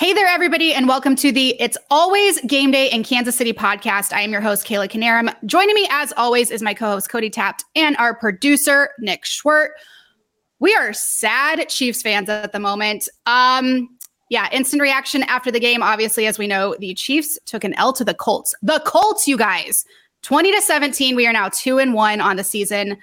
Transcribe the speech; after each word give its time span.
Hey 0.00 0.14
there, 0.14 0.28
everybody, 0.28 0.72
and 0.72 0.88
welcome 0.88 1.14
to 1.16 1.30
the 1.30 1.60
It's 1.60 1.76
Always 1.90 2.40
Game 2.46 2.70
Day 2.70 2.90
in 2.90 3.04
Kansas 3.04 3.36
City 3.36 3.52
podcast. 3.52 4.14
I 4.14 4.22
am 4.22 4.32
your 4.32 4.40
host, 4.40 4.66
Kayla 4.66 4.88
Canarum. 4.88 5.30
Joining 5.44 5.74
me, 5.74 5.86
as 5.90 6.14
always, 6.16 6.50
is 6.50 6.62
my 6.62 6.72
co 6.72 6.86
host, 6.86 7.10
Cody 7.10 7.28
Tapp, 7.28 7.60
and 7.76 7.98
our 7.98 8.14
producer, 8.14 8.92
Nick 8.98 9.24
Schwerdt. 9.24 9.68
We 10.58 10.74
are 10.74 10.94
sad 10.94 11.68
Chiefs 11.68 12.00
fans 12.00 12.30
at 12.30 12.52
the 12.52 12.58
moment. 12.58 13.10
Um, 13.26 13.90
yeah, 14.30 14.48
instant 14.52 14.80
reaction 14.80 15.22
after 15.24 15.50
the 15.50 15.60
game. 15.60 15.82
Obviously, 15.82 16.26
as 16.26 16.38
we 16.38 16.46
know, 16.46 16.74
the 16.80 16.94
Chiefs 16.94 17.38
took 17.44 17.62
an 17.62 17.74
L 17.74 17.92
to 17.92 18.02
the 18.02 18.14
Colts. 18.14 18.54
The 18.62 18.82
Colts, 18.86 19.28
you 19.28 19.36
guys, 19.36 19.84
20 20.22 20.50
to 20.50 20.62
17. 20.62 21.14
We 21.14 21.26
are 21.26 21.32
now 21.34 21.50
two 21.50 21.78
and 21.78 21.92
one 21.92 22.22
on 22.22 22.36
the 22.36 22.44
season. 22.44 22.96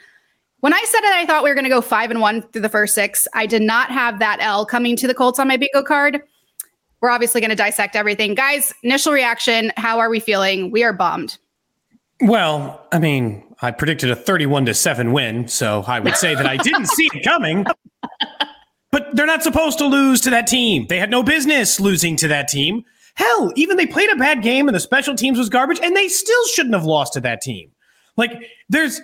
When 0.62 0.74
I 0.74 0.84
said 0.88 1.02
that 1.02 1.16
I 1.16 1.28
thought 1.28 1.44
we 1.44 1.52
were 1.52 1.56
going 1.56 1.64
to 1.64 1.70
go 1.70 1.80
five 1.80 2.10
and 2.10 2.22
one 2.22 2.42
through 2.42 2.64
the 2.64 2.70
first 2.70 2.96
six, 2.96 3.28
I 3.36 3.46
did 3.46 3.62
not 3.62 3.92
have 3.92 4.18
that 4.18 4.40
L 4.42 4.66
coming 4.66 4.96
to 4.96 5.06
the 5.06 5.14
Colts 5.14 5.38
on 5.38 5.48
my 5.48 5.58
bingo 5.58 5.84
card. 5.84 6.24
We're 7.02 7.10
obviously 7.10 7.42
going 7.42 7.52
to 7.52 7.56
dissect 7.56 7.96
everything. 7.96 8.36
Guys, 8.36 8.74
initial 8.84 9.14
reaction 9.14 9.72
how 9.78 10.00
are 10.00 10.10
we 10.10 10.20
feeling? 10.20 10.72
We 10.72 10.84
are 10.84 10.94
bummed. 10.94 11.38
Well, 12.22 12.86
I 12.92 13.00
mean, 13.00 13.44
I 13.62 13.72
predicted 13.72 14.10
a 14.10 14.16
31 14.16 14.66
to 14.66 14.74
7 14.74 15.12
win, 15.14 15.48
so 15.48 15.84
I 15.88 16.00
would 16.00 16.16
say 16.16 16.34
that 16.34 16.48
I 16.48 16.58
didn't 16.58 16.88
see 16.88 17.10
it 17.14 17.24
coming. 17.24 17.66
But 18.92 19.16
they're 19.16 19.28
not 19.28 19.44
supposed 19.44 19.78
to 19.80 19.86
lose 19.86 20.22
to 20.22 20.30
that 20.32 20.48
team. 20.48 20.88
They 20.88 20.98
had 20.98 21.12
no 21.12 21.22
business 21.22 21.80
losing 21.80 22.16
to 22.18 22.28
that 22.30 22.48
team. 22.48 22.84
Hell, 23.16 23.52
even 23.56 23.78
they 23.78 23.86
played 23.86 24.12
a 24.12 24.16
bad 24.16 24.42
game 24.42 24.68
and 24.68 24.76
the 24.76 24.80
special 24.80 25.16
teams 25.16 25.38
was 25.38 25.50
garbage, 25.50 25.80
and 25.82 25.96
they 25.96 26.08
still 26.08 26.46
shouldn't 26.48 26.76
have 26.76 26.86
lost 26.86 27.14
to 27.14 27.22
that 27.22 27.42
team. 27.42 27.72
Like, 28.16 28.44
there's 28.70 29.02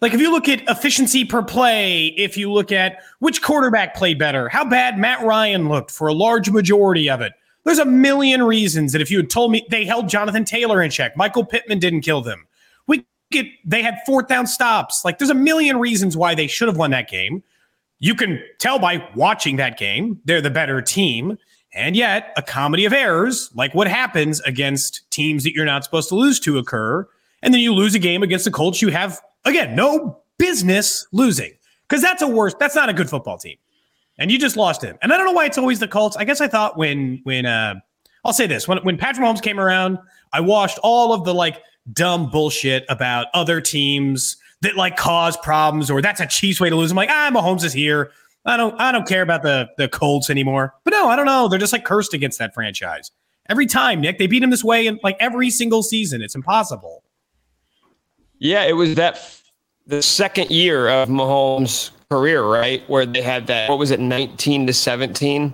like 0.00 0.12
if 0.12 0.20
you 0.20 0.30
look 0.30 0.48
at 0.48 0.62
efficiency 0.68 1.24
per 1.24 1.42
play, 1.42 2.06
if 2.16 2.36
you 2.36 2.52
look 2.52 2.72
at 2.72 3.02
which 3.20 3.42
quarterback 3.42 3.94
played 3.94 4.18
better, 4.18 4.48
how 4.48 4.64
bad 4.64 4.98
Matt 4.98 5.24
Ryan 5.24 5.68
looked 5.68 5.90
for 5.90 6.08
a 6.08 6.12
large 6.12 6.50
majority 6.50 7.08
of 7.08 7.20
it, 7.20 7.32
there's 7.64 7.78
a 7.78 7.84
million 7.84 8.42
reasons 8.42 8.92
that 8.92 9.00
if 9.00 9.10
you 9.10 9.18
had 9.18 9.30
told 9.30 9.50
me 9.50 9.66
they 9.70 9.84
held 9.84 10.08
Jonathan 10.08 10.44
Taylor 10.44 10.82
in 10.82 10.90
check, 10.90 11.16
Michael 11.16 11.44
Pittman 11.44 11.78
didn't 11.78 12.02
kill 12.02 12.20
them. 12.20 12.46
We 12.86 13.06
get 13.30 13.46
they 13.64 13.82
had 13.82 13.98
fourth 14.04 14.28
down 14.28 14.46
stops. 14.46 15.04
Like 15.04 15.18
there's 15.18 15.30
a 15.30 15.34
million 15.34 15.78
reasons 15.78 16.16
why 16.16 16.34
they 16.34 16.46
should 16.46 16.68
have 16.68 16.76
won 16.76 16.90
that 16.90 17.08
game. 17.08 17.42
You 17.98 18.14
can 18.14 18.42
tell 18.58 18.78
by 18.78 19.08
watching 19.14 19.56
that 19.56 19.78
game, 19.78 20.20
they're 20.24 20.42
the 20.42 20.50
better 20.50 20.82
team. 20.82 21.38
And 21.72 21.96
yet, 21.96 22.32
a 22.36 22.42
comedy 22.42 22.84
of 22.84 22.92
errors, 22.92 23.50
like 23.54 23.74
what 23.74 23.88
happens 23.88 24.40
against 24.42 25.10
teams 25.10 25.42
that 25.42 25.54
you're 25.54 25.64
not 25.64 25.82
supposed 25.82 26.08
to 26.10 26.14
lose 26.14 26.38
to, 26.40 26.58
occur. 26.58 27.08
And 27.42 27.52
then 27.52 27.60
you 27.60 27.74
lose 27.74 27.94
a 27.94 27.98
game 27.98 28.22
against 28.22 28.44
the 28.44 28.50
Colts 28.50 28.80
you 28.80 28.90
have 28.90 29.20
Again, 29.44 29.74
no 29.74 30.22
business 30.38 31.06
losing 31.12 31.52
because 31.88 32.02
that's 32.02 32.22
a 32.22 32.28
worse. 32.28 32.54
That's 32.58 32.74
not 32.74 32.88
a 32.88 32.92
good 32.92 33.10
football 33.10 33.38
team, 33.38 33.56
and 34.18 34.30
you 34.30 34.38
just 34.38 34.56
lost 34.56 34.82
him. 34.82 34.96
And 35.02 35.12
I 35.12 35.16
don't 35.16 35.26
know 35.26 35.32
why 35.32 35.44
it's 35.46 35.58
always 35.58 35.78
the 35.78 35.88
Colts. 35.88 36.16
I 36.16 36.24
guess 36.24 36.40
I 36.40 36.48
thought 36.48 36.76
when 36.76 37.20
when 37.24 37.46
uh, 37.46 37.74
I'll 38.24 38.32
say 38.32 38.46
this 38.46 38.66
when 38.66 38.78
when 38.78 38.96
Patrick 38.96 39.24
Mahomes 39.24 39.42
came 39.42 39.60
around, 39.60 39.98
I 40.32 40.40
watched 40.40 40.78
all 40.82 41.12
of 41.12 41.24
the 41.24 41.34
like 41.34 41.60
dumb 41.92 42.30
bullshit 42.30 42.84
about 42.88 43.26
other 43.34 43.60
teams 43.60 44.36
that 44.62 44.76
like 44.76 44.96
cause 44.96 45.36
problems 45.36 45.90
or 45.90 46.00
that's 46.00 46.20
a 46.20 46.26
Chiefs 46.26 46.60
way 46.60 46.70
to 46.70 46.76
lose. 46.76 46.90
I'm 46.90 46.96
like, 46.96 47.10
ah, 47.10 47.30
Mahomes 47.32 47.64
is 47.64 47.72
here. 47.72 48.12
I 48.46 48.56
don't 48.56 48.78
I 48.80 48.92
don't 48.92 49.06
care 49.06 49.22
about 49.22 49.42
the 49.42 49.68
the 49.78 49.88
Colts 49.88 50.30
anymore. 50.30 50.74
But 50.84 50.92
no, 50.92 51.08
I 51.08 51.16
don't 51.16 51.26
know. 51.26 51.48
They're 51.48 51.58
just 51.58 51.72
like 51.72 51.84
cursed 51.84 52.14
against 52.14 52.38
that 52.38 52.54
franchise. 52.54 53.10
Every 53.48 53.66
time, 53.66 54.00
Nick, 54.00 54.18
they 54.18 54.26
beat 54.26 54.42
him 54.42 54.50
this 54.50 54.64
way 54.64 54.86
and 54.86 54.98
like 55.02 55.16
every 55.20 55.50
single 55.50 55.82
season. 55.82 56.22
It's 56.22 56.34
impossible. 56.34 57.03
Yeah, 58.38 58.64
it 58.64 58.72
was 58.72 58.94
that 58.96 59.40
the 59.86 60.02
second 60.02 60.50
year 60.50 60.88
of 60.88 61.08
Mahomes' 61.08 61.90
career, 62.10 62.44
right? 62.44 62.88
Where 62.88 63.06
they 63.06 63.22
had 63.22 63.46
that, 63.48 63.68
what 63.68 63.78
was 63.78 63.90
it, 63.90 64.00
19 64.00 64.66
to 64.66 64.72
17 64.72 65.52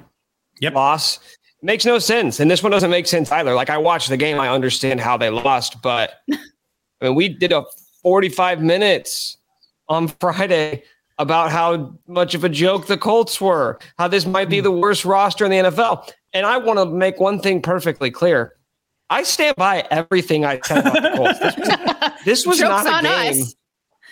yep. 0.60 0.74
loss. 0.74 1.18
makes 1.62 1.84
no 1.84 1.98
sense. 1.98 2.40
And 2.40 2.50
this 2.50 2.62
one 2.62 2.72
doesn't 2.72 2.90
make 2.90 3.06
sense 3.06 3.30
either. 3.32 3.54
Like 3.54 3.70
I 3.70 3.78
watched 3.78 4.08
the 4.08 4.16
game, 4.16 4.40
I 4.40 4.48
understand 4.48 5.00
how 5.00 5.16
they 5.16 5.30
lost, 5.30 5.82
but 5.82 6.20
I 6.32 6.38
mean, 7.02 7.14
we 7.14 7.28
did 7.28 7.52
a 7.52 7.64
45 8.02 8.62
minutes 8.62 9.36
on 9.88 10.08
Friday 10.08 10.82
about 11.18 11.50
how 11.50 11.94
much 12.06 12.34
of 12.34 12.44
a 12.44 12.48
joke 12.48 12.86
the 12.86 12.96
Colts 12.96 13.40
were, 13.40 13.78
how 13.98 14.08
this 14.08 14.24
might 14.24 14.48
be 14.48 14.58
hmm. 14.58 14.64
the 14.64 14.70
worst 14.70 15.04
roster 15.04 15.44
in 15.44 15.50
the 15.50 15.70
NFL. 15.70 16.10
And 16.32 16.46
I 16.46 16.56
want 16.56 16.78
to 16.78 16.86
make 16.86 17.20
one 17.20 17.40
thing 17.40 17.60
perfectly 17.60 18.10
clear. 18.10 18.54
I 19.10 19.24
stand 19.24 19.56
by 19.56 19.86
everything 19.90 20.44
I 20.44 20.60
said 20.64 20.86
about 20.86 21.02
the 21.02 21.10
Colts. 21.16 21.38
This 22.24 22.46
was, 22.46 22.58
this 22.58 22.68
was 22.68 22.84
not 22.84 22.86
a 22.86 23.02
game. 23.02 23.42
Us. 23.42 23.54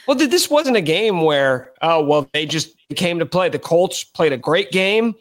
Well, 0.08 0.16
this 0.16 0.50
wasn't 0.50 0.76
a 0.76 0.80
game 0.80 1.22
where, 1.22 1.72
oh, 1.82 2.02
well, 2.02 2.28
they 2.32 2.46
just 2.46 2.74
came 2.96 3.18
to 3.20 3.26
play. 3.26 3.48
The 3.48 3.58
Colts 3.58 4.04
played 4.04 4.32
a 4.32 4.38
great 4.38 4.72
game 4.72 5.14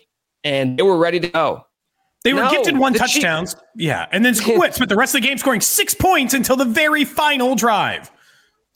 and 0.43 0.79
they 0.79 0.83
were 0.83 0.97
ready 0.97 1.19
to 1.19 1.27
go. 1.27 1.65
They 2.23 2.33
were 2.33 2.41
no, 2.41 2.51
gifted 2.51 2.77
one 2.77 2.93
touchdowns. 2.93 3.55
yeah. 3.75 4.07
And 4.11 4.25
then 4.25 4.33
quit, 4.43 4.73
spent 4.73 4.89
the 4.89 4.95
rest 4.95 5.13
of 5.13 5.21
the 5.21 5.27
game 5.27 5.37
scoring 5.37 5.61
six 5.61 5.93
points 5.93 6.33
until 6.33 6.55
the 6.55 6.65
very 6.65 7.05
final 7.05 7.55
drive. 7.55 8.11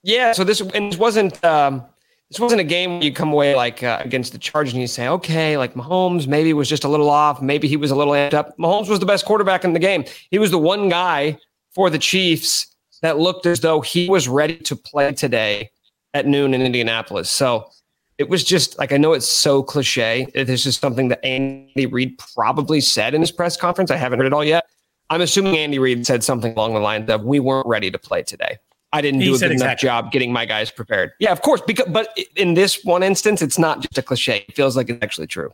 Yeah. 0.03 0.33
So 0.33 0.43
this, 0.43 0.61
and 0.61 0.91
this 0.91 0.99
wasn't, 0.99 1.43
um, 1.43 1.85
this 2.31 2.39
wasn't 2.39 2.61
a 2.61 2.63
game 2.63 2.93
where 2.93 3.03
you 3.03 3.11
come 3.11 3.33
away 3.33 3.53
like 3.55 3.83
uh, 3.83 3.99
against 3.99 4.31
the 4.31 4.37
Chargers 4.37 4.71
and 4.71 4.81
you 4.81 4.87
say, 4.87 5.05
okay, 5.09 5.57
like 5.57 5.73
Mahomes 5.73 6.27
maybe 6.27 6.53
was 6.53 6.69
just 6.69 6.85
a 6.85 6.87
little 6.87 7.09
off. 7.09 7.41
Maybe 7.41 7.67
he 7.67 7.75
was 7.75 7.91
a 7.91 7.95
little 7.95 8.13
amped 8.13 8.33
up. 8.33 8.57
Mahomes 8.57 8.87
was 8.87 9.01
the 9.01 9.05
best 9.05 9.25
quarterback 9.25 9.65
in 9.65 9.73
the 9.73 9.79
game. 9.79 10.05
He 10.29 10.39
was 10.39 10.49
the 10.49 10.57
one 10.57 10.87
guy 10.87 11.37
for 11.75 11.89
the 11.89 11.99
Chiefs 11.99 12.73
that 13.01 13.19
looked 13.19 13.45
as 13.45 13.59
though 13.59 13.81
he 13.81 14.07
was 14.07 14.29
ready 14.29 14.55
to 14.55 14.77
play 14.77 15.11
today 15.11 15.71
at 16.13 16.25
noon 16.25 16.53
in 16.53 16.61
Indianapolis. 16.61 17.29
So 17.29 17.69
it 18.17 18.29
was 18.29 18.45
just 18.45 18.79
like, 18.79 18.93
I 18.93 18.97
know 18.97 19.11
it's 19.11 19.27
so 19.27 19.61
cliche. 19.61 20.25
This 20.33 20.65
is 20.65 20.77
something 20.77 21.09
that 21.09 21.25
Andy 21.25 21.85
Reid 21.85 22.17
probably 22.33 22.79
said 22.79 23.13
in 23.13 23.19
his 23.19 23.31
press 23.33 23.57
conference. 23.57 23.91
I 23.91 23.97
haven't 23.97 24.19
heard 24.19 24.27
it 24.27 24.33
all 24.33 24.45
yet. 24.45 24.63
I'm 25.09 25.19
assuming 25.19 25.57
Andy 25.57 25.79
Reid 25.79 26.07
said 26.07 26.23
something 26.23 26.53
along 26.53 26.75
the 26.75 26.79
lines 26.79 27.09
of, 27.09 27.25
we 27.25 27.41
weren't 27.41 27.67
ready 27.67 27.91
to 27.91 27.99
play 27.99 28.23
today. 28.23 28.57
I 28.93 29.01
didn't 29.01 29.21
he 29.21 29.27
do 29.27 29.35
a 29.35 29.39
good 29.39 29.51
exactly. 29.51 29.87
enough 29.87 30.03
job 30.03 30.11
getting 30.11 30.33
my 30.33 30.45
guys 30.45 30.69
prepared. 30.69 31.11
Yeah, 31.19 31.31
of 31.31 31.41
course. 31.41 31.61
Because, 31.65 31.87
but 31.89 32.17
in 32.35 32.55
this 32.55 32.83
one 32.83 33.03
instance, 33.03 33.41
it's 33.41 33.57
not 33.57 33.81
just 33.81 33.97
a 33.97 34.01
cliche. 34.01 34.45
It 34.47 34.55
feels 34.55 34.75
like 34.75 34.89
it's 34.89 35.01
actually 35.01 35.27
true. 35.27 35.53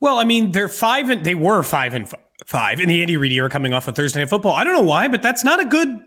Well, 0.00 0.18
I 0.18 0.24
mean, 0.24 0.52
they're 0.52 0.68
five 0.68 1.08
and 1.10 1.24
they 1.24 1.34
were 1.34 1.62
five 1.62 1.94
and 1.94 2.12
five 2.44 2.80
in 2.80 2.88
the 2.88 3.00
Andy 3.00 3.16
Reid 3.16 3.32
era 3.32 3.48
coming 3.48 3.72
off 3.72 3.88
of 3.88 3.94
Thursday 3.94 4.20
Night 4.20 4.28
Football. 4.28 4.52
I 4.52 4.64
don't 4.64 4.74
know 4.74 4.82
why, 4.82 5.08
but 5.08 5.22
that's 5.22 5.44
not 5.44 5.60
a 5.60 5.64
good 5.64 6.00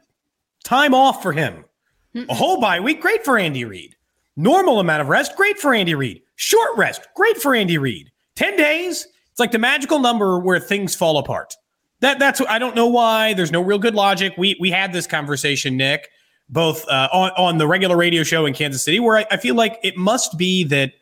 time 0.64 0.94
off 0.94 1.24
for 1.24 1.32
him. 1.32 1.66
Mm-mm. 2.14 2.30
A 2.30 2.34
whole 2.34 2.60
bye 2.60 2.80
week, 2.80 3.02
great 3.02 3.24
for 3.26 3.38
Andy 3.38 3.66
Reid. 3.66 3.96
Normal 4.36 4.80
amount 4.80 5.02
of 5.02 5.08
rest, 5.08 5.36
great 5.36 5.58
for 5.58 5.74
Andy 5.74 5.96
Reid. 5.96 6.22
Short 6.36 6.76
rest, 6.78 7.08
great 7.16 7.38
for 7.38 7.56
Andy 7.56 7.78
Reid. 7.78 8.12
Ten 8.36 8.58
days, 8.58 9.08
it's 9.32 9.40
like 9.40 9.52
the 9.52 9.60
magical 9.60 10.00
number 10.00 10.40
where 10.40 10.60
things 10.60 10.94
fall 10.94 11.18
apart. 11.18 11.56
That 12.02 12.20
that's 12.20 12.42
I 12.42 12.60
don't 12.60 12.76
know 12.76 12.88
why. 12.88 13.34
There's 13.34 13.52
no 13.52 13.62
real 13.62 13.80
good 13.80 13.96
logic. 13.96 14.34
We 14.38 14.58
we 14.60 14.70
had 14.70 14.92
this 14.92 15.08
conversation, 15.08 15.78
Nick 15.78 16.10
both 16.50 16.88
uh, 16.88 17.10
on, 17.12 17.32
on 17.32 17.58
the 17.58 17.68
regular 17.68 17.98
radio 17.98 18.24
show 18.24 18.46
in 18.46 18.54
Kansas 18.54 18.84
City, 18.84 19.00
where 19.00 19.18
I, 19.18 19.26
I 19.32 19.38
feel 19.38 19.56
like 19.56 19.80
it 19.84 19.98
must 19.98 20.38
be 20.38 20.64
that 20.66 20.94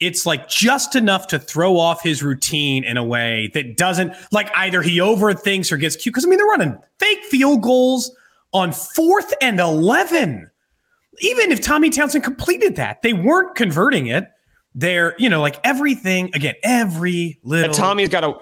it's 0.00 0.26
like 0.26 0.48
just 0.48 0.96
enough 0.96 1.26
to 1.28 1.38
throw 1.38 1.78
off 1.78 2.02
his 2.02 2.22
routine 2.22 2.84
in 2.84 2.96
a 2.96 3.04
way 3.04 3.50
that 3.54 3.76
doesn't 3.76 4.12
like 4.32 4.50
either 4.56 4.82
he 4.82 4.98
overthinks 4.98 5.72
or 5.72 5.76
gets 5.76 5.96
cute. 5.96 6.12
Because 6.12 6.24
I 6.24 6.28
mean, 6.28 6.38
they're 6.38 6.46
running 6.46 6.78
fake 6.98 7.24
field 7.24 7.62
goals 7.62 8.14
on 8.52 8.72
fourth 8.72 9.32
and 9.40 9.60
11. 9.60 10.50
Even 11.20 11.52
if 11.52 11.60
Tommy 11.60 11.90
Townsend 11.90 12.24
completed 12.24 12.76
that, 12.76 13.02
they 13.02 13.12
weren't 13.12 13.54
converting 13.54 14.08
it. 14.08 14.28
They're, 14.74 15.14
you 15.18 15.28
know, 15.28 15.40
like 15.40 15.60
everything 15.62 16.30
again, 16.34 16.54
every 16.64 17.38
little. 17.44 17.66
And 17.66 17.74
Tommy's 17.74 18.08
got 18.08 18.24
a 18.24 18.34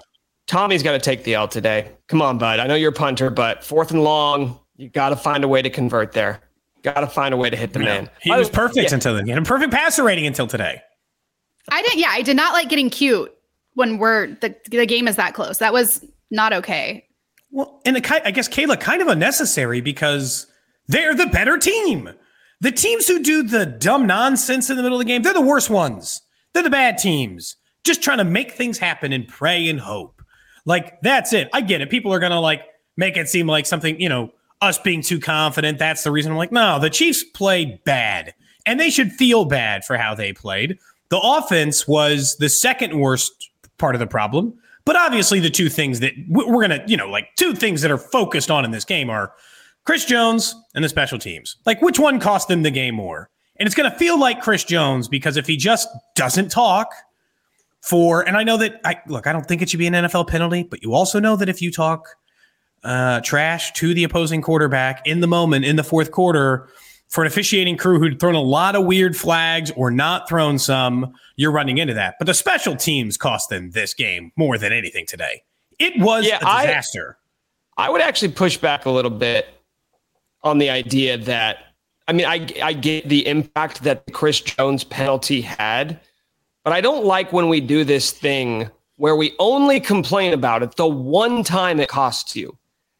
Tommy's 0.47 0.83
got 0.83 0.93
to 0.93 0.99
take 0.99 1.23
the 1.23 1.35
L 1.35 1.47
today. 1.47 1.91
Come 2.07 2.21
on, 2.21 2.37
bud. 2.37 2.59
I 2.59 2.67
know 2.67 2.75
you're 2.75 2.91
a 2.91 2.93
punter, 2.93 3.29
but 3.29 3.63
fourth 3.63 3.91
and 3.91 4.03
long, 4.03 4.59
you 4.75 4.89
got 4.89 5.09
to 5.09 5.15
find 5.15 5.43
a 5.43 5.47
way 5.47 5.61
to 5.61 5.69
convert 5.69 6.11
there. 6.13 6.41
Got 6.81 7.01
to 7.01 7.07
find 7.07 7.33
a 7.33 7.37
way 7.37 7.49
to 7.49 7.55
hit 7.55 7.73
the 7.73 7.79
Yeah. 7.79 7.85
man. 7.85 8.09
He 8.21 8.31
was 8.31 8.49
I- 8.49 8.53
perfect 8.53 8.89
yeah. 8.89 8.93
until 8.93 9.15
then. 9.15 9.25
He 9.25 9.31
had 9.31 9.39
a 9.41 9.45
perfect 9.45 9.71
passer 9.71 10.03
rating 10.03 10.25
until 10.25 10.47
today. 10.47 10.81
I 11.71 11.81
didn't. 11.81 11.99
Yeah, 11.99 12.09
I 12.11 12.21
did 12.21 12.35
not 12.35 12.53
like 12.53 12.67
getting 12.69 12.89
cute 12.89 13.33
when 13.75 13.97
we're 13.97 14.27
the 14.41 14.53
the 14.69 14.85
game 14.85 15.07
is 15.07 15.15
that 15.15 15.33
close. 15.33 15.59
That 15.59 15.71
was 15.71 16.03
not 16.29 16.51
okay. 16.53 17.05
Well, 17.51 17.79
and 17.85 17.95
it, 17.95 18.03
ki- 18.03 18.19
I 18.25 18.31
guess 18.31 18.49
Kayla 18.49 18.79
kind 18.79 19.01
of 19.01 19.07
unnecessary 19.07 19.79
because 19.79 20.47
they're 20.87 21.15
the 21.15 21.27
better 21.27 21.57
team. 21.57 22.09
The 22.59 22.71
teams 22.71 23.07
who 23.07 23.21
do 23.23 23.43
the 23.43 23.65
dumb 23.65 24.07
nonsense 24.07 24.69
in 24.69 24.75
the 24.77 24.83
middle 24.83 24.97
of 24.99 25.05
the 25.05 25.11
game, 25.11 25.21
they're 25.21 25.33
the 25.33 25.41
worst 25.41 25.69
ones. 25.69 26.21
They're 26.53 26.63
the 26.63 26.69
bad 26.69 26.97
teams, 26.97 27.55
just 27.83 28.01
trying 28.03 28.17
to 28.19 28.23
make 28.23 28.51
things 28.53 28.77
happen 28.77 29.13
and 29.13 29.27
pray 29.27 29.69
and 29.69 29.79
hope. 29.79 30.21
Like 30.65 30.99
that's 31.01 31.31
it. 31.31 31.49
I 31.53 31.61
get 31.61 31.79
it. 31.81 31.89
People 31.89 32.13
are 32.13 32.19
gonna 32.19 32.41
like 32.41 32.63
make 32.97 33.15
it 33.15 33.29
seem 33.29 33.47
like 33.47 33.65
something, 33.65 33.99
you 34.01 34.09
know, 34.09 34.31
us 34.63 34.77
being 34.79 35.01
too 35.01 35.19
confident. 35.19 35.77
That's 35.77 36.03
the 36.03 36.11
reason. 36.11 36.31
I'm 36.31 36.37
like, 36.37 36.51
no, 36.51 36.79
the 36.79 36.89
Chiefs 36.89 37.23
played 37.23 37.83
bad, 37.83 38.33
and 38.65 38.79
they 38.79 38.89
should 38.89 39.11
feel 39.11 39.45
bad 39.45 39.83
for 39.85 39.97
how 39.97 40.15
they 40.15 40.33
played. 40.33 40.79
The 41.09 41.19
offense 41.19 41.87
was 41.87 42.37
the 42.37 42.49
second 42.49 42.99
worst 42.99 43.51
part 43.77 43.95
of 43.95 43.99
the 43.99 44.07
problem. 44.07 44.53
But 44.85 44.95
obviously, 44.95 45.39
the 45.39 45.49
two 45.49 45.69
things 45.69 45.99
that 46.01 46.13
we're 46.27 46.67
going 46.67 46.69
to, 46.69 46.83
you 46.87 46.97
know, 46.97 47.07
like 47.07 47.27
two 47.37 47.53
things 47.53 47.81
that 47.81 47.91
are 47.91 47.97
focused 47.97 48.51
on 48.51 48.65
in 48.65 48.71
this 48.71 48.83
game 48.83 49.09
are 49.09 49.33
Chris 49.85 50.05
Jones 50.05 50.55
and 50.75 50.83
the 50.83 50.89
special 50.89 51.17
teams. 51.19 51.57
Like, 51.65 51.81
which 51.81 51.99
one 51.99 52.19
cost 52.19 52.47
them 52.47 52.63
the 52.63 52.71
game 52.71 52.95
more? 52.95 53.29
And 53.57 53.67
it's 53.67 53.75
going 53.75 53.89
to 53.89 53.97
feel 53.97 54.19
like 54.19 54.41
Chris 54.41 54.63
Jones 54.63 55.07
because 55.07 55.37
if 55.37 55.47
he 55.47 55.55
just 55.55 55.87
doesn't 56.15 56.51
talk 56.51 56.93
for, 57.81 58.27
and 58.27 58.35
I 58.35 58.43
know 58.43 58.57
that, 58.57 58.81
I 58.83 58.97
look, 59.07 59.27
I 59.27 59.31
don't 59.31 59.45
think 59.45 59.61
it 59.61 59.69
should 59.69 59.79
be 59.79 59.87
an 59.87 59.93
NFL 59.93 60.27
penalty, 60.27 60.63
but 60.63 60.83
you 60.83 60.93
also 60.93 61.19
know 61.19 61.35
that 61.35 61.47
if 61.47 61.61
you 61.61 61.71
talk 61.71 62.07
uh, 62.83 63.21
trash 63.21 63.71
to 63.73 63.93
the 63.93 64.03
opposing 64.03 64.41
quarterback 64.41 65.05
in 65.07 65.19
the 65.21 65.27
moment 65.27 65.65
in 65.65 65.75
the 65.75 65.83
fourth 65.83 66.11
quarter 66.11 66.67
for 67.09 67.23
an 67.23 67.27
officiating 67.27 67.77
crew 67.77 67.99
who'd 67.99 68.19
thrown 68.19 68.35
a 68.35 68.41
lot 68.41 68.75
of 68.75 68.85
weird 68.85 69.15
flags 69.15 69.71
or 69.75 69.91
not 69.91 70.27
thrown 70.27 70.57
some, 70.57 71.13
you're 71.35 71.51
running 71.51 71.77
into 71.77 71.93
that. 71.93 72.15
But 72.19 72.25
the 72.25 72.33
special 72.33 72.75
teams 72.75 73.17
cost 73.17 73.49
them 73.49 73.71
this 73.71 73.93
game 73.93 74.31
more 74.35 74.57
than 74.57 74.73
anything 74.73 75.05
today. 75.05 75.43
It 75.79 75.93
was 75.99 76.25
Yeah, 76.27 76.39
a 76.41 76.47
I- 76.47 76.65
disaster. 76.65 77.17
I 77.77 77.89
would 77.89 78.01
actually 78.01 78.31
push 78.31 78.57
back 78.57 78.85
a 78.85 78.89
little 78.91 79.11
bit 79.11 79.47
on 80.43 80.57
the 80.57 80.69
idea 80.69 81.17
that 81.17 81.57
I 82.07 82.11
mean 82.13 82.25
I 82.25 82.47
I 82.61 82.73
get 82.73 83.07
the 83.09 83.25
impact 83.27 83.83
that 83.83 84.05
the 84.05 84.11
Chris 84.11 84.41
Jones 84.41 84.83
penalty 84.83 85.41
had, 85.41 85.99
but 86.63 86.73
I 86.73 86.81
don't 86.81 87.05
like 87.05 87.31
when 87.33 87.47
we 87.49 87.61
do 87.61 87.83
this 87.83 88.11
thing 88.11 88.69
where 88.97 89.15
we 89.15 89.33
only 89.39 89.79
complain 89.79 90.33
about 90.33 90.61
it 90.61 90.75
the 90.75 90.85
one 90.87 91.43
time 91.43 91.79
it 91.79 91.89
costs 91.89 92.35
you. 92.35 92.55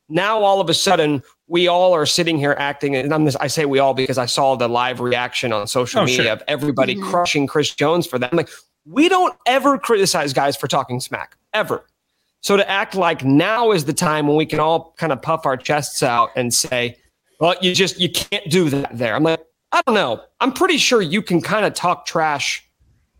Now 0.09 0.39
all 0.39 0.59
of 0.61 0.69
a 0.69 0.73
sudden 0.73 1.23
we 1.47 1.67
all 1.67 1.93
are 1.93 2.05
sitting 2.05 2.37
here 2.37 2.55
acting 2.57 2.95
and 2.95 3.13
I'm 3.13 3.25
just, 3.25 3.37
I 3.39 3.47
say 3.47 3.65
we 3.65 3.79
all 3.79 3.93
because 3.93 4.17
I 4.17 4.25
saw 4.25 4.55
the 4.55 4.67
live 4.67 4.99
reaction 4.99 5.53
on 5.53 5.65
social 5.67 6.01
Oh, 6.01 6.05
media 6.05 6.23
sure. 6.23 6.31
of 6.33 6.43
everybody 6.47 6.95
crushing 6.95 7.47
Chris 7.47 7.73
Jones 7.73 8.05
for 8.07 8.19
that. 8.19 8.31
I'm 8.31 8.37
like 8.37 8.49
we 8.85 9.07
don't 9.07 9.33
ever 9.45 9.77
criticize 9.77 10.33
guys 10.33 10.57
for 10.57 10.67
talking 10.67 10.99
smack 10.99 11.37
ever. 11.53 11.85
So 12.41 12.57
to 12.57 12.69
act 12.69 12.95
like 12.95 13.23
now 13.23 13.71
is 13.71 13.85
the 13.85 13.93
time 13.93 14.27
when 14.27 14.35
we 14.35 14.45
can 14.45 14.59
all 14.59 14.93
kind 14.97 15.13
of 15.13 15.21
puff 15.21 15.45
our 15.45 15.55
chests 15.55 16.03
out 16.03 16.31
and 16.35 16.53
say, 16.53 16.97
well, 17.39 17.55
you 17.61 17.73
just 17.73 17.97
you 17.99 18.09
can't 18.09 18.49
do 18.49 18.69
that 18.69 18.97
there. 18.97 19.15
I'm 19.15 19.23
like, 19.23 19.39
I 19.71 19.81
don't 19.85 19.95
know. 19.95 20.21
I'm 20.41 20.51
pretty 20.51 20.77
sure 20.77 21.01
you 21.01 21.21
can 21.21 21.41
kind 21.41 21.65
of 21.65 21.73
talk 21.73 22.05
trash. 22.05 22.67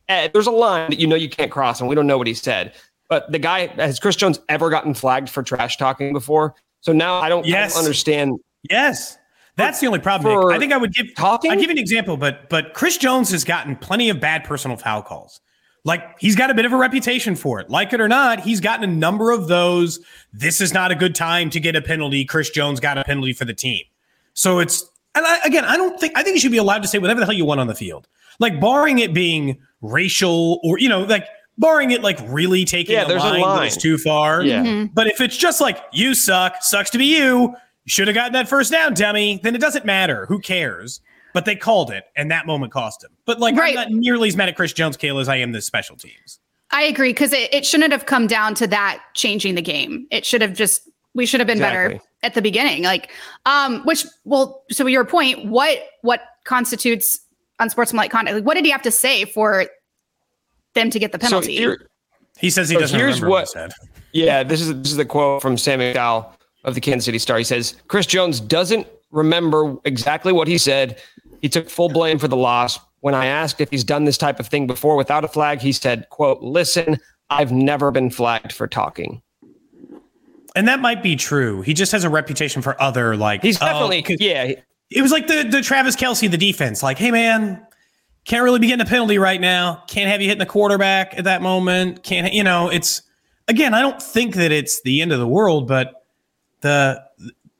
Eh, 0.09 0.27
there's 0.33 0.47
a 0.47 0.51
line 0.51 0.89
that 0.89 0.99
you 0.99 1.07
know 1.07 1.15
you 1.15 1.29
can't 1.29 1.49
cross, 1.49 1.79
and 1.79 1.87
we 1.87 1.95
don't 1.95 2.05
know 2.07 2.17
what 2.17 2.27
he 2.27 2.33
said. 2.33 2.73
But 3.07 3.31
the 3.31 3.39
guy 3.39 3.67
has 3.67 3.99
Chris 4.01 4.17
Jones 4.17 4.41
ever 4.49 4.69
gotten 4.69 4.93
flagged 4.93 5.29
for 5.29 5.41
trash 5.43 5.77
talking 5.77 6.11
before? 6.11 6.55
So 6.83 6.91
now 6.91 7.15
I 7.15 7.29
don't, 7.29 7.45
I 7.47 7.67
don't 7.67 7.77
understand. 7.77 8.39
Yes. 8.69 9.17
That's 9.55 9.79
the 9.79 9.87
only 9.87 9.99
problem. 9.99 10.51
I 10.51 10.59
think 10.59 10.73
I 10.73 10.77
would 10.77 10.93
give 10.93 11.15
talking? 11.15 11.49
I'd 11.51 11.59
give 11.59 11.69
an 11.69 11.77
example, 11.77 12.17
but 12.17 12.49
but 12.49 12.73
Chris 12.73 12.97
Jones 12.97 13.31
has 13.31 13.43
gotten 13.43 13.75
plenty 13.75 14.09
of 14.09 14.19
bad 14.19 14.43
personal 14.43 14.77
foul 14.77 15.01
calls. 15.01 15.41
Like 15.85 16.19
he's 16.19 16.35
got 16.35 16.49
a 16.49 16.53
bit 16.53 16.65
of 16.65 16.73
a 16.73 16.77
reputation 16.77 17.35
for 17.35 17.59
it. 17.59 17.69
Like 17.69 17.93
it 17.93 18.01
or 18.01 18.07
not, 18.07 18.39
he's 18.39 18.59
gotten 18.59 18.83
a 18.83 18.91
number 18.91 19.31
of 19.31 19.47
those. 19.47 19.99
This 20.33 20.59
is 20.59 20.73
not 20.73 20.91
a 20.91 20.95
good 20.95 21.13
time 21.13 21.49
to 21.51 21.59
get 21.59 21.75
a 21.75 21.81
penalty. 21.81 22.25
Chris 22.25 22.49
Jones 22.49 22.79
got 22.79 22.97
a 22.97 23.03
penalty 23.03 23.33
for 23.33 23.45
the 23.45 23.53
team. 23.53 23.83
So 24.33 24.59
it's 24.59 24.89
and 25.15 25.25
I, 25.25 25.39
again, 25.45 25.65
I 25.65 25.77
don't 25.77 25.99
think 25.99 26.17
I 26.17 26.23
think 26.23 26.35
you 26.35 26.39
should 26.39 26.51
be 26.51 26.57
allowed 26.57 26.81
to 26.81 26.87
say 26.87 26.97
whatever 26.97 27.19
the 27.19 27.25
hell 27.25 27.35
you 27.35 27.45
want 27.45 27.59
on 27.59 27.67
the 27.67 27.75
field. 27.75 28.07
Like 28.39 28.59
barring 28.59 28.99
it 28.99 29.13
being 29.13 29.61
racial 29.81 30.59
or 30.63 30.79
you 30.79 30.89
know, 30.89 31.03
like 31.03 31.27
barring 31.57 31.91
it 31.91 32.01
like 32.01 32.19
really 32.27 32.65
taking 32.65 32.95
Yeah, 32.95 33.03
a, 33.03 33.07
there's 33.07 33.23
a 33.23 33.27
line 33.27 33.41
line. 33.41 33.61
that's 33.63 33.77
too 33.77 33.97
far. 33.97 34.43
Yeah. 34.43 34.85
But 34.93 35.07
if 35.07 35.21
it's 35.21 35.37
just 35.37 35.61
like 35.61 35.81
you 35.91 36.13
suck, 36.15 36.61
sucks 36.61 36.89
to 36.91 36.97
be 36.97 37.15
you, 37.17 37.49
you 37.85 37.89
should 37.89 38.07
have 38.07 38.15
gotten 38.15 38.33
that 38.33 38.47
first 38.47 38.71
down, 38.71 38.93
dummy, 38.93 39.39
then 39.43 39.55
it 39.55 39.61
doesn't 39.61 39.85
matter. 39.85 40.25
Who 40.27 40.39
cares? 40.39 41.01
But 41.33 41.45
they 41.45 41.55
called 41.55 41.89
it, 41.91 42.03
and 42.15 42.29
that 42.29 42.45
moment 42.45 42.71
cost 42.71 43.03
him. 43.03 43.09
But 43.25 43.39
like, 43.39 43.55
Right. 43.55 43.77
I'm 43.77 43.91
not 43.91 43.91
nearly 43.91 44.27
as 44.29 44.37
mad 44.37 44.49
at 44.49 44.55
Chris 44.55 44.71
Jones, 44.71 44.97
Kayla, 44.97 45.21
as 45.21 45.29
I 45.29 45.37
am 45.37 45.51
the 45.51 45.61
special 45.61 45.95
teams. 45.95 46.39
I 46.69 46.83
agree 46.83 47.09
because 47.09 47.33
it, 47.33 47.53
it 47.53 47.65
shouldn't 47.65 47.91
have 47.91 48.05
come 48.05 48.27
down 48.27 48.55
to 48.55 48.67
that 48.67 49.01
changing 49.15 49.55
the 49.55 49.61
game. 49.61 50.07
It 50.11 50.25
should 50.25 50.41
have 50.41 50.53
just 50.53 50.81
we 51.15 51.25
should 51.27 51.39
have 51.39 51.47
been 51.47 51.59
better 51.59 51.99
at 52.23 52.33
the 52.33 52.41
beginning. 52.41 52.83
Like, 52.83 53.11
um, 53.45 53.81
which 53.83 54.05
well, 54.25 54.63
so 54.71 54.87
your 54.87 55.05
point, 55.05 55.45
what 55.45 55.77
what 56.01 56.21
constitutes 56.45 57.19
unsportsmanlike 57.59 58.09
conduct? 58.11 58.35
Like, 58.35 58.45
what 58.45 58.55
did 58.55 58.65
he 58.65 58.71
have 58.71 58.81
to 58.83 58.91
say 58.91 59.25
for 59.25 59.65
them 60.73 60.89
to 60.89 60.99
get 60.99 61.11
the 61.11 61.19
So 61.19 61.27
penalty? 61.27 61.55
here, 61.55 61.87
He 62.39 62.49
says 62.49 62.69
he 62.69 62.75
So 62.75 62.81
doesn't 62.81 62.97
here's 62.99 63.15
remember 63.21 63.29
what, 63.29 63.41
what- 63.41 63.47
he 63.47 63.53
said. 63.53 63.71
Yeah, 64.11 64.43
this 64.43 64.61
is 64.61 64.67
this 64.81 64.91
is 64.91 64.97
the 64.97 65.05
quote 65.05 65.41
from 65.41 65.57
Sam 65.57 65.79
McDowell 65.79 66.33
of 66.65 66.75
the 66.75 66.81
Kansas 66.81 67.05
City 67.05 67.17
Star. 67.19 67.37
He 67.39 67.43
says 67.43 67.75
Chris 67.87 68.05
Jones 68.05 68.39
doesn't 68.39 68.87
remember 69.11 69.75
exactly 69.85 70.31
what 70.31 70.47
he 70.47 70.57
said. 70.59 71.01
He 71.41 71.49
took 71.49 71.69
full 71.69 71.89
blame 71.89 72.19
for 72.19 72.27
the 72.27 72.37
loss. 72.37 72.79
When 72.99 73.15
I 73.15 73.25
asked 73.25 73.59
if 73.59 73.69
he's 73.71 73.83
done 73.83 74.05
this 74.05 74.17
type 74.17 74.39
of 74.39 74.47
thing 74.47 74.67
before 74.67 74.95
without 74.95 75.25
a 75.25 75.27
flag, 75.27 75.61
he 75.61 75.71
said, 75.71 76.07
"quote 76.09 76.41
Listen, 76.43 76.99
I've 77.31 77.51
never 77.51 77.89
been 77.91 78.09
flagged 78.11 78.53
for 78.53 78.67
talking." 78.67 79.21
And 80.55 80.67
that 80.67 80.79
might 80.79 81.01
be 81.01 81.15
true. 81.15 81.61
He 81.63 81.73
just 81.73 81.91
has 81.91 82.03
a 82.03 82.09
reputation 82.09 82.61
for 82.61 82.79
other 82.81 83.17
like 83.17 83.41
He's 83.41 83.57
oh, 83.61 83.91
yeah. 84.19 84.53
it 84.91 85.01
was 85.01 85.11
like 85.11 85.25
the 85.27 85.43
the 85.43 85.61
Travis 85.61 85.95
Kelce, 85.95 86.29
the 86.29 86.37
defense. 86.37 86.83
Like, 86.83 86.99
hey 86.99 87.09
man, 87.11 87.65
can't 88.25 88.43
really 88.43 88.59
be 88.59 88.67
getting 88.67 88.85
a 88.85 88.89
penalty 88.89 89.17
right 89.17 89.39
now. 89.39 89.83
Can't 89.87 90.09
have 90.09 90.21
you 90.21 90.27
hitting 90.27 90.39
the 90.39 90.45
quarterback 90.45 91.17
at 91.17 91.25
that 91.25 91.41
moment. 91.41 92.03
Can't 92.03 92.33
you 92.33 92.43
know? 92.43 92.69
It's 92.69 93.01
again. 93.47 93.73
I 93.73 93.81
don't 93.81 94.01
think 94.01 94.35
that 94.35 94.51
it's 94.51 94.81
the 94.83 95.01
end 95.01 95.11
of 95.11 95.19
the 95.19 95.27
world, 95.27 95.67
but 95.67 96.05
the 96.61 97.03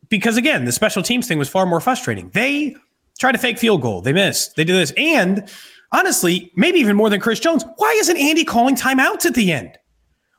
because 0.10 0.38
again, 0.38 0.66
the 0.66 0.72
special 0.72 1.04
teams 1.04 1.28
thing 1.28 1.38
was 1.38 1.50
far 1.50 1.66
more 1.66 1.82
frustrating. 1.82 2.30
They 2.30 2.76
tried 3.20 3.34
to 3.34 3.38
fake 3.38 3.58
field 3.58 3.82
goal. 3.82 4.02
They 4.02 4.14
missed. 4.14 4.56
They 4.56 4.64
did 4.64 4.76
this, 4.76 4.94
and 4.96 5.50
honestly, 5.92 6.52
maybe 6.56 6.80
even 6.80 6.96
more 6.96 7.10
than 7.10 7.20
Chris 7.20 7.40
Jones. 7.40 7.66
Why 7.78 7.92
isn't 8.00 8.18
Andy 8.18 8.46
calling 8.46 8.76
timeouts 8.76 9.26
at 9.26 9.36
the 9.36 9.52
end? 9.52 9.78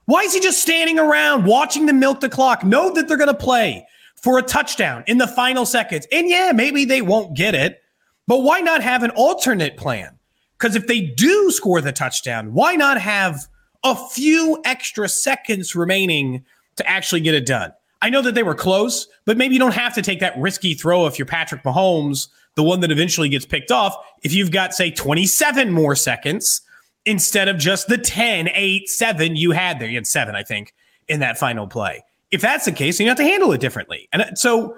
Why 0.06 0.20
is 0.20 0.34
he 0.34 0.40
just 0.40 0.60
standing 0.60 0.98
around 0.98 1.46
watching 1.46 1.86
them 1.86 1.98
milk 1.98 2.20
the 2.20 2.28
clock? 2.28 2.62
Know 2.64 2.92
that 2.92 3.08
they're 3.08 3.16
going 3.16 3.28
to 3.28 3.34
play 3.34 3.86
for 4.16 4.38
a 4.38 4.42
touchdown 4.42 5.04
in 5.06 5.18
the 5.18 5.26
final 5.26 5.66
seconds. 5.66 6.06
And 6.12 6.28
yeah, 6.28 6.52
maybe 6.54 6.84
they 6.84 7.02
won't 7.02 7.36
get 7.36 7.54
it, 7.54 7.82
but 8.26 8.42
why 8.42 8.60
not 8.60 8.82
have 8.82 9.02
an 9.02 9.10
alternate 9.10 9.76
plan? 9.76 10.18
Because 10.58 10.76
if 10.76 10.86
they 10.86 11.00
do 11.00 11.50
score 11.50 11.80
the 11.80 11.92
touchdown, 11.92 12.52
why 12.54 12.74
not 12.74 13.00
have 13.00 13.46
a 13.84 13.94
few 13.94 14.60
extra 14.64 15.08
seconds 15.08 15.74
remaining 15.74 16.44
to 16.76 16.88
actually 16.88 17.20
get 17.20 17.34
it 17.34 17.46
done? 17.46 17.72
I 18.00 18.10
know 18.10 18.22
that 18.22 18.34
they 18.34 18.42
were 18.42 18.54
close, 18.54 19.08
but 19.24 19.36
maybe 19.36 19.54
you 19.54 19.58
don't 19.58 19.74
have 19.74 19.94
to 19.94 20.02
take 20.02 20.20
that 20.20 20.38
risky 20.38 20.74
throw 20.74 21.06
if 21.06 21.18
you're 21.18 21.26
Patrick 21.26 21.62
Mahomes, 21.62 22.28
the 22.54 22.62
one 22.62 22.80
that 22.80 22.92
eventually 22.92 23.28
gets 23.28 23.46
picked 23.46 23.70
off, 23.70 23.96
if 24.22 24.32
you've 24.32 24.50
got, 24.50 24.74
say, 24.74 24.90
27 24.90 25.70
more 25.70 25.96
seconds 25.96 26.60
instead 27.06 27.48
of 27.48 27.58
just 27.58 27.88
the 27.88 27.98
10, 27.98 28.48
8, 28.52 28.88
7 28.88 29.36
you 29.36 29.50
had 29.50 29.78
there. 29.78 29.88
You 29.88 29.96
had 29.96 30.06
seven, 30.06 30.34
I 30.34 30.42
think, 30.42 30.74
in 31.08 31.20
that 31.20 31.38
final 31.38 31.66
play. 31.66 32.04
If 32.30 32.40
that's 32.40 32.64
the 32.64 32.72
case, 32.72 32.98
then 32.98 33.06
you 33.06 33.10
have 33.10 33.18
to 33.18 33.24
handle 33.24 33.52
it 33.52 33.60
differently. 33.60 34.08
And 34.12 34.22
uh, 34.22 34.34
so 34.34 34.76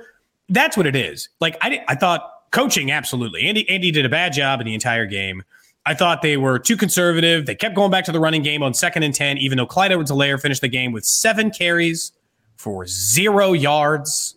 that's 0.49 0.76
what 0.76 0.87
it 0.87 0.97
is. 0.97 1.29
Like 1.41 1.57
I, 1.61 1.85
I 1.88 1.95
thought 1.95 2.31
coaching, 2.50 2.91
absolutely. 2.91 3.43
Andy, 3.43 3.69
Andy 3.69 3.91
did 3.91 4.05
a 4.05 4.09
bad 4.09 4.33
job 4.33 4.61
in 4.61 4.67
the 4.67 4.75
entire 4.75 5.07
game. 5.07 5.43
I 5.87 5.95
thought 5.95 6.21
they 6.21 6.37
were 6.37 6.59
too 6.59 6.76
conservative. 6.76 7.47
They 7.47 7.55
kept 7.55 7.76
going 7.76 7.93
back 7.93 8.05
to 8.07 8.12
the 8.12 8.19
running 8.19 8.43
game 8.43 8.62
on 8.62 8.75
second 8.75 9.05
and 9.05 9.15
10, 9.15 9.38
even 9.38 9.57
though 9.57 9.67
Clyde 9.67 9.93
Edwards-Helaire 9.93 10.41
finished 10.41 10.61
the 10.61 10.69
game 10.69 10.93
with 10.93 11.05
seven 11.05 11.50
carries 11.50 12.12
for 12.57 12.87
zero 12.87 13.53
yards. 13.53 14.37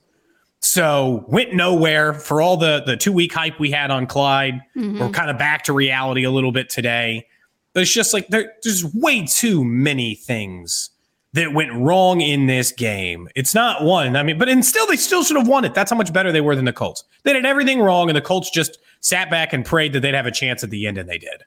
So 0.62 1.26
went 1.28 1.54
nowhere 1.54 2.14
for 2.14 2.42
all 2.42 2.58
the 2.58 2.84
the 2.86 2.98
two 2.98 3.14
week 3.14 3.34
hype 3.34 3.60
we 3.60 3.72
had 3.72 3.92
on 3.92 4.06
Clyde. 4.06 4.62
Mm-hmm. 4.76 5.00
We're 5.00 5.10
kind 5.10 5.32
of 5.32 5.38
back 5.38 5.64
to 5.64 5.74
reality 5.74 6.24
a 6.24 6.32
little 6.32 6.52
bit 6.52 6.70
today. 6.70 7.26
But 7.74 7.84
it's 7.84 7.94
just 7.94 8.14
like 8.14 8.28
there, 8.28 8.54
there's 8.64 8.86
way 8.94 9.26
too 9.26 9.64
many 9.64 10.16
things 10.16 10.90
that 11.34 11.54
went 11.54 11.72
wrong 11.74 12.22
in 12.22 12.48
this 12.48 12.72
game. 12.72 13.30
It's 13.36 13.54
not 13.54 13.84
one. 13.84 14.16
I 14.16 14.24
mean, 14.24 14.38
but 14.38 14.50
and 14.50 14.66
still 14.66 14.88
they 14.88 14.96
still 14.96 15.24
should 15.24 15.38
have 15.38 15.48
won 15.48 15.64
it. 15.64 15.74
That's 15.74 15.92
how 15.92 15.98
much 15.98 16.12
better 16.12 16.32
they 16.32 16.42
were 16.42 16.56
than 16.56 16.66
the 16.66 16.74
Colts. 16.74 17.04
They 17.24 17.34
did 17.34 17.46
everything 17.46 17.80
wrong, 17.80 18.10
and 18.10 18.16
the 18.16 18.22
Colts 18.22 18.50
just 18.50 18.80
sat 19.02 19.30
back 19.30 19.54
and 19.54 19.64
prayed 19.64 19.94
that 19.94 20.02
they'd 20.02 20.16
have 20.16 20.26
a 20.26 20.32
chance 20.32 20.64
at 20.64 20.70
the 20.70 20.88
end, 20.88 20.98
and 20.98 21.08
they 21.08 21.18
did. 21.18 21.44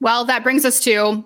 Well, 0.00 0.24
that 0.26 0.42
brings 0.42 0.64
us 0.64 0.80
to 0.80 1.24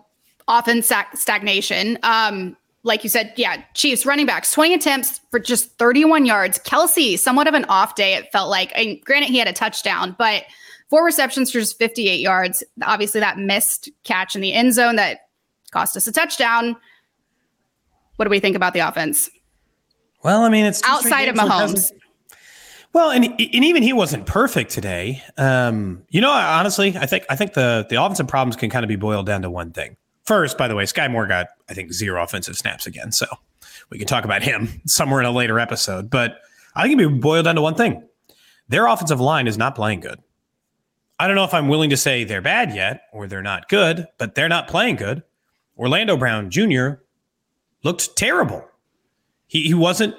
stag- 0.80 1.16
stagnation. 1.16 1.98
Um, 2.02 2.56
like 2.84 3.02
you 3.02 3.10
said, 3.10 3.32
yeah, 3.36 3.62
Chiefs 3.74 4.06
running 4.06 4.26
backs, 4.26 4.52
20 4.52 4.74
attempts 4.74 5.20
for 5.30 5.38
just 5.38 5.76
31 5.78 6.24
yards. 6.26 6.58
Kelce, 6.60 7.18
somewhat 7.18 7.46
of 7.46 7.54
an 7.54 7.64
off 7.66 7.94
day, 7.96 8.14
it 8.14 8.30
felt 8.32 8.48
like. 8.48 8.72
And 8.74 9.00
granted, 9.04 9.30
he 9.30 9.38
had 9.38 9.48
a 9.48 9.52
touchdown, 9.52 10.14
but 10.18 10.44
four 10.88 11.04
receptions 11.04 11.50
for 11.50 11.58
just 11.58 11.78
58 11.78 12.20
yards. 12.20 12.64
Obviously, 12.82 13.20
that 13.20 13.38
missed 13.38 13.90
catch 14.04 14.34
in 14.34 14.40
the 14.40 14.54
end 14.54 14.74
zone 14.74 14.96
that 14.96 15.28
cost 15.70 15.96
us 15.96 16.06
a 16.06 16.12
touchdown. 16.12 16.76
What 18.18 18.24
do 18.24 18.30
we 18.30 18.40
think 18.40 18.56
about 18.56 18.72
the 18.72 18.80
offense? 18.80 19.30
Well, 20.24 20.42
I 20.42 20.48
mean, 20.48 20.64
it's 20.64 20.82
outside 20.84 21.28
of 21.28 21.36
Mahomes. 21.36 21.92
Well, 22.92 23.12
and 23.12 23.26
and 23.26 23.38
even 23.38 23.84
he 23.84 23.92
wasn't 23.92 24.26
perfect 24.26 24.72
today. 24.72 25.22
Um, 25.36 26.02
you 26.08 26.20
know, 26.20 26.32
honestly, 26.32 26.96
I 26.96 27.06
think 27.06 27.24
I 27.30 27.36
think 27.36 27.52
the 27.52 27.86
the 27.88 28.02
offensive 28.02 28.26
problems 28.26 28.56
can 28.56 28.70
kind 28.70 28.84
of 28.84 28.88
be 28.88 28.96
boiled 28.96 29.26
down 29.26 29.42
to 29.42 29.50
one 29.50 29.70
thing. 29.70 29.96
First, 30.24 30.58
by 30.58 30.66
the 30.66 30.74
way, 30.74 30.82
Skyy 30.82 31.08
Moore 31.08 31.28
got 31.28 31.46
I 31.68 31.74
think 31.74 31.92
zero 31.92 32.20
offensive 32.20 32.56
snaps 32.56 32.88
again, 32.88 33.12
so 33.12 33.26
we 33.90 33.98
can 33.98 34.08
talk 34.08 34.24
about 34.24 34.42
him 34.42 34.82
somewhere 34.86 35.20
in 35.20 35.26
a 35.26 35.30
later 35.30 35.60
episode. 35.60 36.10
But 36.10 36.40
I 36.74 36.82
think 36.82 36.94
it 36.94 37.04
can 37.04 37.14
be 37.14 37.20
boiled 37.20 37.44
down 37.44 37.54
to 37.54 37.62
one 37.62 37.76
thing: 37.76 38.02
their 38.68 38.88
offensive 38.88 39.20
line 39.20 39.46
is 39.46 39.56
not 39.56 39.76
playing 39.76 40.00
good. 40.00 40.18
I 41.20 41.28
don't 41.28 41.36
know 41.36 41.44
if 41.44 41.54
I'm 41.54 41.68
willing 41.68 41.90
to 41.90 41.96
say 41.96 42.24
they're 42.24 42.42
bad 42.42 42.74
yet 42.74 43.02
or 43.12 43.28
they're 43.28 43.42
not 43.42 43.68
good, 43.68 44.08
but 44.18 44.34
they're 44.34 44.48
not 44.48 44.66
playing 44.66 44.96
good. 44.96 45.22
Orlando 45.76 46.16
Brown 46.16 46.50
Jr. 46.50 46.94
looked 47.82 48.16
terrible. 48.16 48.64
He, 49.46 49.64
he 49.64 49.74
wasn't 49.74 50.14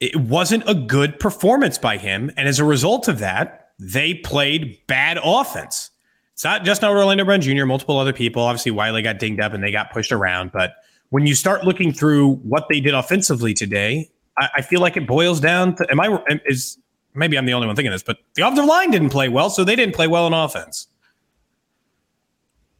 it 0.00 0.16
wasn't 0.16 0.68
a 0.68 0.74
good 0.74 1.18
performance 1.18 1.78
by 1.78 1.96
him. 1.96 2.30
And 2.36 2.48
as 2.48 2.58
a 2.58 2.64
result 2.64 3.08
of 3.08 3.20
that, 3.20 3.70
they 3.78 4.14
played 4.14 4.78
bad 4.86 5.18
offense. 5.22 5.90
It's 6.32 6.44
not 6.44 6.64
just 6.64 6.82
not 6.82 6.90
Orlando 6.90 7.24
Brown 7.24 7.40
Jr., 7.40 7.64
multiple 7.64 7.98
other 7.98 8.12
people. 8.12 8.42
Obviously, 8.42 8.72
Wylie 8.72 9.02
got 9.02 9.18
dinged 9.18 9.40
up 9.40 9.52
and 9.54 9.62
they 9.62 9.70
got 9.70 9.92
pushed 9.92 10.12
around. 10.12 10.52
But 10.52 10.74
when 11.10 11.26
you 11.26 11.34
start 11.34 11.64
looking 11.64 11.92
through 11.92 12.34
what 12.36 12.68
they 12.68 12.80
did 12.80 12.92
offensively 12.92 13.54
today, 13.54 14.10
I, 14.36 14.48
I 14.56 14.62
feel 14.62 14.80
like 14.80 14.96
it 14.96 15.06
boils 15.06 15.40
down 15.40 15.76
to 15.76 15.90
am 15.90 16.00
I 16.00 16.18
is 16.44 16.76
maybe 17.14 17.38
I'm 17.38 17.46
the 17.46 17.54
only 17.54 17.66
one 17.66 17.76
thinking 17.76 17.92
this, 17.92 18.02
but 18.02 18.18
the 18.34 18.42
offensive 18.42 18.64
line 18.64 18.90
didn't 18.90 19.10
play 19.10 19.28
well, 19.28 19.48
so 19.48 19.62
they 19.64 19.76
didn't 19.76 19.94
play 19.94 20.08
well 20.08 20.26
in 20.26 20.32
offense. 20.32 20.88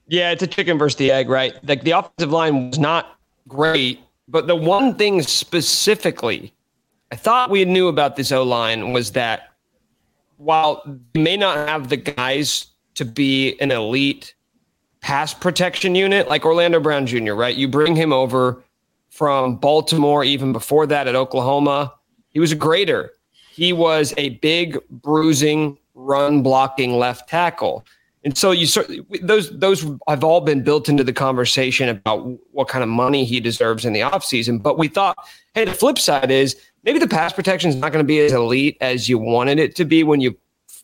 Yeah, 0.09 0.33
it's 0.33 0.42
a 0.42 0.47
chicken 0.47 0.76
versus 0.76 0.97
the 0.97 1.11
egg, 1.12 1.28
right? 1.28 1.54
Like 1.66 1.85
the 1.85 1.92
offensive 1.92 2.30
line 2.30 2.71
was 2.71 2.78
not 2.78 3.13
great, 3.48 4.00
but 4.28 4.46
the 4.46 4.56
one 4.56 4.94
thing 4.94 5.22
specifically 5.22 6.54
I 7.14 7.16
thought 7.16 7.48
we 7.48 7.64
knew 7.64 7.86
about 7.86 8.16
this 8.16 8.32
O 8.32 8.42
line 8.42 8.92
was 8.92 9.12
that 9.12 9.52
while 10.36 10.82
they 11.12 11.22
may 11.22 11.36
not 11.36 11.68
have 11.68 11.88
the 11.88 11.96
guys 11.96 12.66
to 12.94 13.04
be 13.04 13.56
an 13.60 13.70
elite 13.70 14.34
pass 15.00 15.32
protection 15.32 15.94
unit 15.94 16.28
like 16.28 16.44
Orlando 16.44 16.80
Brown 16.80 17.06
Jr., 17.06 17.34
right? 17.34 17.54
You 17.54 17.68
bring 17.68 17.94
him 17.94 18.12
over 18.12 18.64
from 19.10 19.54
Baltimore, 19.54 20.24
even 20.24 20.52
before 20.52 20.88
that 20.88 21.06
at 21.06 21.14
Oklahoma. 21.14 21.94
He 22.30 22.40
was 22.40 22.50
a 22.50 22.56
grader. 22.56 23.12
He 23.52 23.72
was 23.72 24.12
a 24.16 24.30
big, 24.30 24.76
bruising, 24.90 25.78
run 25.94 26.42
blocking 26.42 26.98
left 26.98 27.28
tackle. 27.28 27.84
And 28.24 28.36
so 28.38 28.52
you 28.52 28.66
those 29.22 29.50
those 29.58 29.82
have 30.08 30.24
all 30.24 30.40
been 30.40 30.62
built 30.62 30.88
into 30.88 31.04
the 31.04 31.12
conversation 31.12 31.90
about 31.90 32.26
what 32.52 32.68
kind 32.68 32.82
of 32.82 32.88
money 32.88 33.24
he 33.24 33.38
deserves 33.38 33.84
in 33.84 33.92
the 33.92 34.00
offseason. 34.00 34.62
But 34.62 34.78
we 34.78 34.88
thought, 34.88 35.16
hey, 35.52 35.66
the 35.66 35.74
flip 35.74 35.98
side 35.98 36.30
is 36.30 36.56
maybe 36.84 36.98
the 36.98 37.06
pass 37.06 37.34
protection 37.34 37.68
is 37.68 37.76
not 37.76 37.92
going 37.92 38.02
to 38.02 38.06
be 38.06 38.20
as 38.20 38.32
elite 38.32 38.78
as 38.80 39.10
you 39.10 39.18
wanted 39.18 39.58
it 39.58 39.76
to 39.76 39.84
be 39.84 40.02
when 40.04 40.22
you 40.22 40.34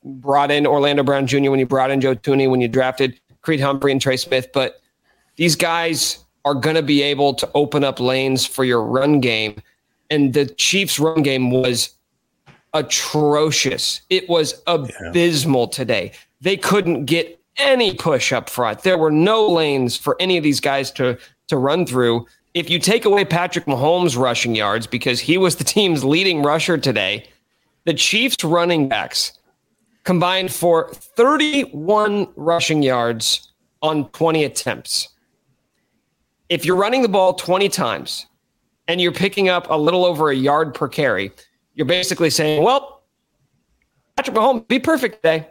brought 0.05 0.51
in 0.51 0.67
Orlando 0.67 1.03
Brown 1.03 1.27
Jr., 1.27 1.51
when 1.51 1.59
you 1.59 1.67
brought 1.67 1.91
in 1.91 2.01
Joe 2.01 2.15
Thuney, 2.15 2.49
when 2.49 2.61
you 2.61 2.69
drafted 2.69 3.19
Creed 3.41 3.61
Humphrey 3.61 3.93
and 3.93 4.01
Trey 4.01 4.19
Smith. 4.19 4.51
But 4.53 4.81
these 5.37 5.57
guys 5.57 6.25
are 6.45 6.55
going 6.55 6.77
to 6.77 6.83
be 6.83 7.03
able 7.03 7.35
to 7.35 7.49
open 7.55 7.85
up 7.85 8.01
lanes 8.01 8.47
for 8.47 8.65
your 8.65 8.83
run 8.83 9.21
game. 9.21 9.63
And 10.11 10.35
the 10.35 10.47
Chiefs' 10.47 10.99
run 10.99 11.23
game 11.23 11.51
was 11.51 11.95
atrocious. 12.75 14.03
It 14.11 14.29
was 14.29 14.63
abysmal 14.67 15.63
yeah. 15.63 15.77
today. 15.77 16.13
They 16.41 16.57
couldn't 16.57 17.05
get 17.05 17.41
any 17.57 17.95
push 17.95 18.33
up 18.33 18.49
front. 18.49 18.83
There 18.83 18.99
were 18.99 19.11
no 19.11 19.47
lanes 19.47 19.97
for 19.97 20.17
any 20.21 20.37
of 20.37 20.45
these 20.45 20.61
guys 20.61 20.91
to 20.93 21.19
to 21.49 21.57
run 21.57 21.85
through 21.85 22.27
if 22.55 22.69
you 22.69 22.79
take 22.79 23.05
away 23.05 23.25
Patrick 23.25 23.67
Mahomes' 23.67 24.17
rushing 24.17 24.55
yards 24.55 24.87
because 24.87 25.21
he 25.21 25.39
was 25.39 25.57
the 25.57 25.65
team's 25.65 26.05
leading 26.05 26.43
rusher 26.43 26.77
today, 26.79 27.27
the 27.85 27.95
Chiefs 27.95 28.43
running 28.43 28.89
backs 28.89 29.39
combined 30.05 30.53
for 30.53 30.89
31 30.93 32.29
rushing 32.37 32.83
yards 32.83 33.53
on 33.83 34.09
20 34.11 34.45
attempts. 34.45 35.11
If 36.49 36.65
you're 36.65 36.77
running 36.77 37.03
the 37.03 37.09
ball 37.09 37.35
20 37.35 37.69
times 37.69 38.27
and 38.89 39.01
you're 39.01 39.13
picking 39.13 39.49
up 39.49 39.71
a 39.71 39.77
little 39.77 40.05
over 40.05 40.31
a 40.31 40.35
yard 40.35 40.75
per 40.75 40.89
carry, 40.89 41.31
you're 41.75 41.87
basically 41.87 42.31
saying, 42.31 42.63
well, 42.65 43.05
Patrick 44.17 44.37
Mahomes, 44.37 44.67
be 44.67 44.81
perfect 44.81 45.23
today 45.23 45.47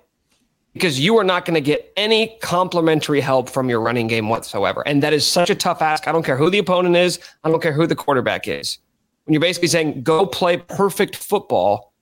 because 0.79 0.97
you 0.97 1.17
are 1.17 1.25
not 1.25 1.43
going 1.43 1.55
to 1.55 1.61
get 1.61 1.91
any 1.97 2.37
complementary 2.41 3.19
help 3.19 3.49
from 3.49 3.69
your 3.69 3.81
running 3.81 4.07
game 4.07 4.29
whatsoever. 4.29 4.81
And 4.87 5.03
that 5.03 5.11
is 5.11 5.27
such 5.27 5.49
a 5.49 5.55
tough 5.55 5.81
ask. 5.81 6.07
I 6.07 6.13
don't 6.13 6.23
care 6.23 6.37
who 6.37 6.49
the 6.49 6.57
opponent 6.57 6.95
is, 6.95 7.19
I 7.43 7.49
don't 7.49 7.61
care 7.61 7.73
who 7.73 7.85
the 7.85 7.97
quarterback 7.97 8.47
is. 8.47 8.77
When 9.25 9.33
you're 9.33 9.41
basically 9.41 9.67
saying, 9.67 10.03
go 10.03 10.25
play 10.25 10.55
perfect 10.55 11.17
football 11.17 11.93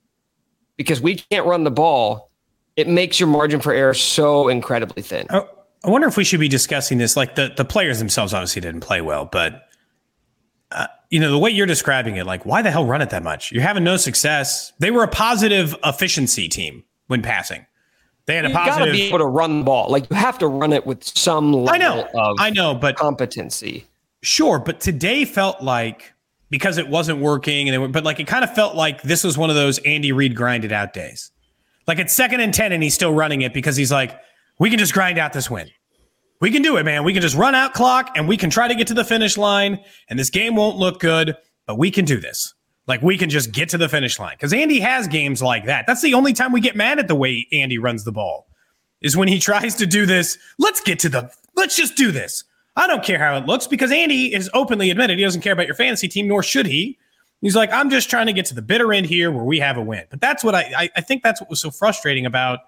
because 0.78 1.02
we 1.02 1.16
can't 1.16 1.48
run 1.48 1.64
the 1.64 1.72
ball, 1.72 2.30
it 2.76 2.88
makes 2.88 3.20
your 3.20 3.28
margin 3.28 3.60
for 3.60 3.74
error 3.74 3.96
so 3.96 4.48
incredibly 4.48 5.02
thin. 5.02 5.26
I, 5.32 5.44
I 5.84 5.90
wonder 5.90 6.08
if 6.08 6.16
we 6.16 6.24
should 6.24 6.40
be 6.40 6.48
discussing 6.48 7.00
this. 7.00 7.18
Like 7.18 7.34
the, 7.34 7.52
the 7.58 7.66
players 7.66 7.98
themselves 7.98 8.32
obviously 8.32 8.62
didn't 8.62 8.82
play 8.82 9.02
well, 9.02 9.26
but. 9.26 9.64
Uh, 10.70 10.86
you 11.10 11.18
know 11.18 11.32
the 11.32 11.38
way 11.40 11.50
you're 11.50 11.66
describing 11.66 12.18
it 12.18 12.26
like 12.26 12.46
why 12.46 12.62
the 12.62 12.70
hell 12.70 12.84
run 12.86 13.02
it 13.02 13.10
that 13.12 13.24
much 13.24 13.54
you're 13.54 13.64
having 13.64 13.86
no 13.86 13.96
success 13.96 14.74
they 14.80 14.92
were 14.92 15.02
a 15.02 15.08
positive 15.08 15.74
efficiency 15.86 16.50
team 16.50 16.84
when 17.08 17.22
passing 17.22 17.66
they 18.28 18.36
had 18.36 18.46
a 18.46 18.50
positive. 18.50 18.78
got 18.80 18.86
to 18.86 18.92
be 18.92 19.04
able 19.04 19.20
to 19.20 19.26
run 19.26 19.60
the 19.60 19.66
ball. 19.66 19.90
Like 19.90 20.10
you 20.10 20.16
have 20.16 20.38
to 20.40 20.48
run 20.48 20.74
it 20.74 20.86
with 20.86 21.04
some 21.04 21.54
level 21.54 21.70
I 21.70 21.78
know, 21.78 22.08
of 22.14 22.36
I 22.40 22.50
know, 22.50 22.76
but 22.76 22.98
competency. 22.98 23.88
Sure, 24.22 24.60
but 24.60 24.82
today 24.82 25.24
felt 25.26 25.64
like 25.64 26.14
because 26.50 26.78
it 26.78 26.90
wasn't 26.90 27.20
working, 27.20 27.68
and 27.68 27.74
they 27.74 27.78
were, 27.78 27.88
but 27.88 28.04
like 28.04 28.20
it 28.20 28.28
kind 28.28 28.44
of 28.44 28.54
felt 28.54 28.76
like 28.76 29.02
this 29.02 29.24
was 29.24 29.38
one 29.38 29.50
of 29.50 29.56
those 29.56 29.80
Andy 29.80 30.12
Reid 30.12 30.36
grinded 30.36 30.74
out 30.74 30.94
days. 30.94 31.32
Like 31.88 32.00
it's 32.00 32.14
second 32.14 32.42
and 32.42 32.54
ten, 32.54 32.74
and 32.74 32.84
he's 32.84 32.94
still 32.94 33.14
running 33.14 33.42
it 33.42 33.54
because 33.54 33.78
he's 33.78 33.92
like, 33.92 34.20
we 34.60 34.70
can 34.70 34.78
just 34.78 34.94
grind 34.94 35.18
out 35.18 35.32
this 35.32 35.50
win. 35.50 35.70
We 36.42 36.52
can 36.52 36.62
do 36.62 36.78
it, 36.78 36.84
man. 36.84 37.04
We 37.04 37.14
can 37.14 37.22
just 37.22 37.36
run 37.36 37.56
out 37.56 37.74
clock, 37.74 38.12
and 38.16 38.28
we 38.28 38.36
can 38.36 38.50
try 38.50 38.68
to 38.68 38.76
get 38.76 38.88
to 38.88 38.94
the 38.94 39.06
finish 39.06 39.38
line. 39.38 39.80
And 40.10 40.20
this 40.20 40.30
game 40.30 40.56
won't 40.56 40.76
look 40.76 41.00
good, 41.00 41.38
but 41.66 41.78
we 41.78 41.92
can 41.92 42.04
do 42.04 42.20
this. 42.20 42.54
Like 42.88 43.02
we 43.02 43.18
can 43.18 43.30
just 43.30 43.52
get 43.52 43.70
to 43.70 43.78
the 43.78 43.90
finish 43.90 44.18
line 44.18 44.36
because 44.38 44.54
Andy 44.54 44.80
has 44.80 45.08
games 45.08 45.44
like 45.44 45.66
that. 45.66 45.86
That's 45.86 46.02
the 46.02 46.14
only 46.14 46.34
time 46.34 46.52
we 46.52 46.62
get 46.62 46.76
mad 46.76 47.00
at 47.00 47.08
the 47.08 47.16
way 47.16 47.48
Andy 47.52 47.78
runs 47.78 48.06
the 48.06 48.12
ball 48.12 48.48
is 49.02 49.18
when 49.18 49.28
he 49.28 49.40
tries 49.50 49.76
to 49.76 49.86
do 49.86 50.06
this. 50.06 50.38
Let's 50.58 50.82
get 50.82 51.00
to 51.00 51.10
the, 51.10 51.32
let's 51.56 51.76
just 51.76 51.96
do 51.96 52.12
this. 52.12 52.44
I 52.78 52.88
don't 52.88 53.04
care 53.04 53.20
how 53.20 53.36
it 53.38 53.46
looks 53.46 53.68
because 53.68 53.92
Andy 53.92 54.34
is 54.34 54.50
openly 54.54 54.90
admitted 54.90 55.18
he 55.18 55.24
doesn't 55.24 55.42
care 55.42 55.54
about 55.54 55.66
your 55.66 55.76
fantasy 55.76 56.08
team, 56.08 56.28
nor 56.28 56.44
should 56.44 56.68
he. 56.68 56.98
He's 57.42 57.56
like, 57.56 57.72
I'm 57.72 57.90
just 57.90 58.10
trying 58.10 58.28
to 58.28 58.34
get 58.34 58.46
to 58.48 58.56
the 58.56 58.62
bitter 58.62 58.94
end 58.94 59.06
here 59.06 59.32
where 59.32 59.44
we 59.44 59.60
have 59.60 59.78
a 59.78 59.82
win. 59.82 60.06
But 60.10 60.22
that's 60.22 60.44
what 60.44 60.56
I, 60.56 60.72
I, 60.76 60.90
I 60.96 61.02
think 61.02 61.24
that's 61.24 61.42
what 61.42 61.50
was 61.50 61.60
so 61.60 61.72
frustrating 61.72 62.26
about 62.26 62.60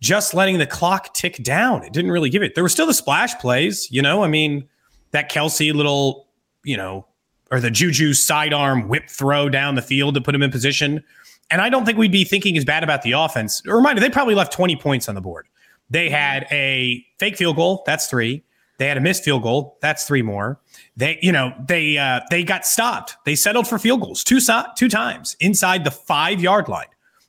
just 0.00 0.34
letting 0.34 0.58
the 0.58 0.66
clock 0.66 1.14
tick 1.14 1.42
down. 1.42 1.82
It 1.84 1.92
didn't 1.92 2.10
really 2.10 2.28
give 2.28 2.42
it. 2.42 2.54
There 2.54 2.64
were 2.64 2.68
still 2.68 2.86
the 2.86 2.94
splash 2.94 3.38
plays, 3.38 3.90
you 3.90 4.02
know. 4.02 4.22
I 4.22 4.28
mean, 4.28 4.68
that 5.12 5.30
Kelce 5.30 5.72
little, 5.72 6.26
you 6.64 6.76
know, 6.76 7.06
or 7.50 7.60
the 7.60 7.70
Juju 7.70 8.12
sidearm 8.12 8.88
whip 8.88 9.08
throw 9.08 9.48
down 9.48 9.74
the 9.74 9.82
field 9.82 10.14
to 10.14 10.20
put 10.20 10.34
him 10.34 10.42
in 10.42 10.50
position. 10.50 11.02
And 11.50 11.60
I 11.60 11.68
don't 11.68 11.84
think 11.84 11.96
we'd 11.96 12.12
be 12.12 12.24
thinking 12.24 12.56
as 12.56 12.64
bad 12.64 12.82
about 12.82 13.02
the 13.02 13.12
offense. 13.12 13.62
A 13.66 13.74
reminder, 13.74 14.00
they 14.00 14.10
probably 14.10 14.34
left 14.34 14.52
20 14.52 14.76
points 14.76 15.08
on 15.08 15.14
the 15.14 15.20
board. 15.20 15.46
They 15.90 16.10
had 16.10 16.46
a 16.50 17.04
fake 17.18 17.36
field 17.36 17.56
goal, 17.56 17.84
that's 17.86 18.08
three. 18.08 18.42
They 18.78 18.88
had 18.88 18.96
a 18.96 19.00
missed 19.00 19.24
field 19.24 19.42
goal, 19.42 19.78
that's 19.80 20.04
three 20.04 20.22
more. 20.22 20.60
They, 20.96 21.18
you 21.22 21.32
know, 21.32 21.54
they 21.66 21.96
uh, 21.96 22.20
they 22.30 22.42
got 22.42 22.66
stopped. 22.66 23.16
They 23.24 23.36
settled 23.36 23.68
for 23.68 23.78
field 23.78 24.00
goals 24.00 24.24
two 24.24 24.40
two 24.76 24.88
times 24.88 25.36
inside 25.40 25.84
the 25.84 25.90
five 25.90 26.40
yard 26.40 26.68
line. 26.68 26.86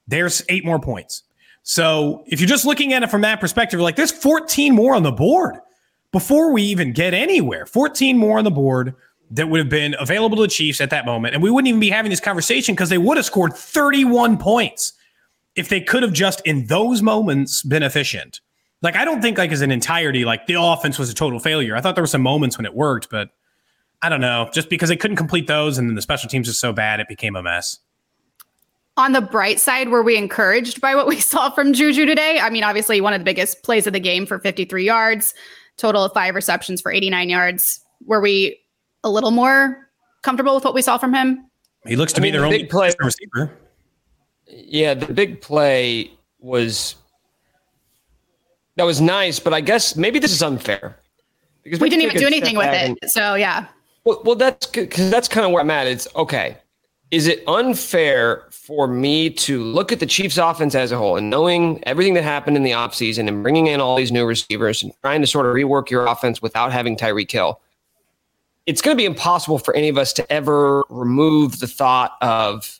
There's 0.08 0.44
eight 0.50 0.66
more 0.66 0.80
points. 0.80 1.24
So 1.64 2.24
if 2.28 2.40
you're 2.40 2.48
just 2.48 2.66
looking 2.66 2.94
at 2.94 3.04
it 3.04 3.12
from 3.12 3.22
that 3.22 3.40
perspective, 3.40 3.80
like 3.80 3.98
there's 3.98 4.12
14 4.12 4.74
more 4.74 4.96
on 4.96 5.04
the 5.04 5.12
board 5.12 5.58
before 6.14 6.54
we 6.54 6.64
even 6.64 6.94
get 6.94 7.14
anywhere. 7.14 7.66
14 7.66 8.18
more 8.18 8.38
on 8.38 8.46
the 8.46 8.52
board 8.52 8.96
that 9.32 9.50
would 9.50 9.60
have 9.60 9.70
been 9.70 9.96
available 10.00 10.38
to 10.38 10.44
the 10.44 10.48
Chiefs 10.48 10.80
at 10.80 10.90
that 10.90 11.06
moment. 11.06 11.34
And 11.34 11.44
we 11.44 11.52
wouldn't 11.52 11.68
even 11.68 11.80
be 11.80 11.90
having 11.90 12.10
this 12.10 12.20
conversation 12.20 12.76
because 12.76 12.90
they 12.90 12.98
would 12.98 13.18
have 13.18 13.26
scored 13.26 13.54
31 13.54 14.38
points 14.38 14.94
if 15.56 15.70
they 15.70 15.82
could 15.82 16.04
have 16.04 16.14
just 16.14 16.42
in 16.46 16.68
those 16.68 17.02
moments 17.02 17.64
been 17.64 17.84
efficient. 17.84 18.40
Like, 18.82 18.96
I 18.96 19.06
don't 19.06 19.22
think, 19.22 19.38
like, 19.38 19.52
as 19.52 19.62
an 19.62 19.72
entirety, 19.72 20.24
like 20.24 20.46
the 20.46 20.62
offense 20.62 21.00
was 21.00 21.10
a 21.10 21.14
total 21.14 21.40
failure. 21.40 21.76
I 21.76 21.82
thought 21.82 21.96
there 21.96 22.04
were 22.04 22.08
some 22.08 22.22
moments 22.22 22.58
when 22.58 22.66
it 22.66 22.76
worked, 22.76 23.10
but 23.10 23.30
I 24.02 24.10
don't 24.10 24.22
know. 24.22 24.50
Just 24.54 24.70
because 24.70 24.90
they 24.90 24.96
couldn't 24.96 25.18
complete 25.18 25.48
those 25.48 25.78
and 25.78 25.90
then 25.90 25.96
the 25.96 26.02
special 26.02 26.30
teams 26.30 26.48
was 26.48 26.60
so 26.60 26.72
bad, 26.72 27.00
it 27.00 27.08
became 27.08 27.36
a 27.36 27.42
mess. 27.42 27.80
On 28.96 29.12
the 29.12 29.22
bright 29.22 29.60
side, 29.60 29.90
were 29.90 30.04
we 30.04 30.16
encouraged 30.16 30.80
by 30.80 30.96
what 30.96 31.08
we 31.08 31.20
saw 31.20 31.50
from 31.50 31.74
Juju 31.74 32.06
today? 32.06 32.40
I 32.40 32.50
mean, 32.50 32.64
obviously, 32.64 33.02
one 33.02 33.14
of 33.14 33.20
the 33.20 33.26
biggest 33.26 33.64
plays 33.64 33.88
of 33.88 33.94
the 33.94 34.00
game 34.00 34.26
for 34.26 34.40
53 34.40 34.86
yards, 34.86 35.34
total 35.78 36.04
of 36.04 36.14
five 36.14 36.36
receptions 36.36 36.80
for 36.80 36.92
89 36.92 37.30
yards. 37.30 37.84
Were 38.06 38.22
we 38.22 38.60
a 39.08 39.10
little 39.10 39.32
more 39.32 39.90
comfortable 40.22 40.54
with 40.54 40.64
what 40.64 40.74
we 40.74 40.82
saw 40.82 40.98
from 40.98 41.14
him. 41.14 41.50
He 41.86 41.96
looks 41.96 42.14
to 42.14 42.22
I 42.22 42.24
me 42.24 42.32
their 42.32 42.42
the 42.42 42.48
only 42.48 42.66
play 42.66 42.92
receiver. 43.00 43.52
Yeah, 44.48 44.94
the 44.94 45.14
big 45.14 45.42
play 45.42 46.12
was 46.40 46.96
that 48.76 48.84
was 48.84 49.02
nice, 49.02 49.40
but 49.40 49.54
I 49.54 49.62
guess 49.62 49.96
maybe 49.96 50.20
this 50.20 50.32
is 50.32 50.44
unfair 50.44 50.98
because 51.64 51.80
we, 51.80 51.90
didn't 51.90 52.04
even 52.04 52.18
do 52.18 52.28
anything 52.28 52.58
with 52.58 52.68
it. 52.68 52.90
And, 52.90 52.98
so 53.08 53.36
yeah. 53.36 53.68
Well, 54.04 54.22
well 54.24 54.36
that's 54.36 54.68
because 54.68 55.10
that's 55.10 55.28
kind 55.28 55.46
of 55.46 55.52
where 55.52 55.62
I'm 55.62 55.72
at. 55.72 55.88
It's 55.88 56.08
okay. 56.16 56.58
Is 57.10 57.26
it 57.26 57.42
unfair 57.48 58.46
for 58.52 58.86
me 58.86 59.30
to 59.30 59.64
look 59.64 59.94
at 59.94 60.02
the 60.02 60.06
Chiefs 60.06 60.38
offense 60.38 60.76
as 60.76 60.92
a 60.92 60.98
whole 60.98 61.16
and 61.16 61.30
knowing 61.30 61.82
everything 61.86 62.14
that 62.16 62.24
happened 62.24 62.58
in 62.58 62.64
the 62.64 62.72
offseason 62.72 63.30
and 63.30 63.42
bringing 63.42 63.68
in 63.68 63.80
all 63.80 63.96
these 63.96 64.12
new 64.12 64.26
receivers 64.26 64.84
and 64.84 64.92
trying 65.02 65.22
to 65.22 65.28
sort 65.28 65.46
of 65.46 65.54
rework 65.54 65.90
your 65.90 66.06
offense 66.06 66.42
without 66.42 66.74
having 66.74 66.98
Tyreek 66.98 67.32
Hill? 67.32 67.62
It's 68.68 68.82
going 68.82 68.96
to 68.96 69.02
be 69.02 69.06
impossible 69.06 69.58
for 69.58 69.74
any 69.74 69.90
of 69.90 69.98
us 69.98 70.14
to 70.14 70.32
ever 70.32 70.84
remove 70.90 71.60
the 71.60 71.68
thought 71.68 72.12
of 72.22 72.80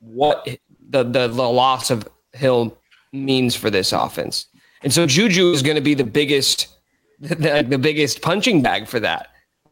what 0.00 0.46
the, 0.90 1.04
the, 1.04 1.28
the 1.28 1.48
loss 1.48 1.90
of 1.90 2.06
Hill 2.32 2.76
means 3.12 3.54
for 3.54 3.70
this 3.70 3.92
offense. 3.92 4.46
And 4.82 4.92
so 4.92 5.06
Juju 5.06 5.52
is 5.52 5.62
going 5.62 5.76
to 5.76 5.82
be 5.82 5.94
the 5.94 6.04
biggest 6.04 6.68
the, 7.20 7.64
the 7.68 7.78
biggest 7.78 8.22
punching 8.22 8.62
bag 8.62 8.88
for 8.88 8.98
that. 9.00 9.28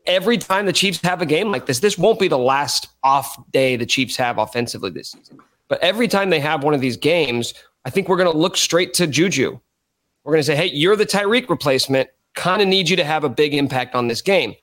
Every 0.06 0.36
time 0.38 0.66
the 0.66 0.72
Chiefs 0.72 1.00
have 1.02 1.22
a 1.22 1.26
game 1.26 1.50
like 1.50 1.66
this, 1.66 1.80
this 1.80 1.96
won't 1.96 2.20
be 2.20 2.28
the 2.28 2.38
last 2.38 2.88
off 3.02 3.38
day 3.52 3.76
the 3.76 3.86
Chiefs 3.86 4.16
have 4.16 4.38
offensively 4.38 4.90
this 4.90 5.12
season. 5.12 5.38
But 5.68 5.80
every 5.80 6.08
time 6.08 6.30
they 6.30 6.40
have 6.40 6.62
one 6.62 6.74
of 6.74 6.80
these 6.80 6.96
games, 6.96 7.54
I 7.84 7.90
think 7.90 8.08
we're 8.08 8.16
going 8.16 8.30
to 8.30 8.36
look 8.36 8.56
straight 8.56 8.94
to 8.94 9.06
Juju. 9.06 9.58
We're 10.24 10.32
going 10.32 10.40
to 10.40 10.46
say, 10.46 10.56
hey, 10.56 10.66
you're 10.66 10.96
the 10.96 11.06
Tyreek 11.06 11.48
replacement. 11.48 12.10
Kind 12.34 12.60
of 12.60 12.68
need 12.68 12.88
you 12.88 12.96
to 12.96 13.04
have 13.04 13.24
a 13.24 13.28
big 13.28 13.54
impact 13.54 13.94
on 13.94 14.08
this 14.08 14.20
game. 14.20 14.54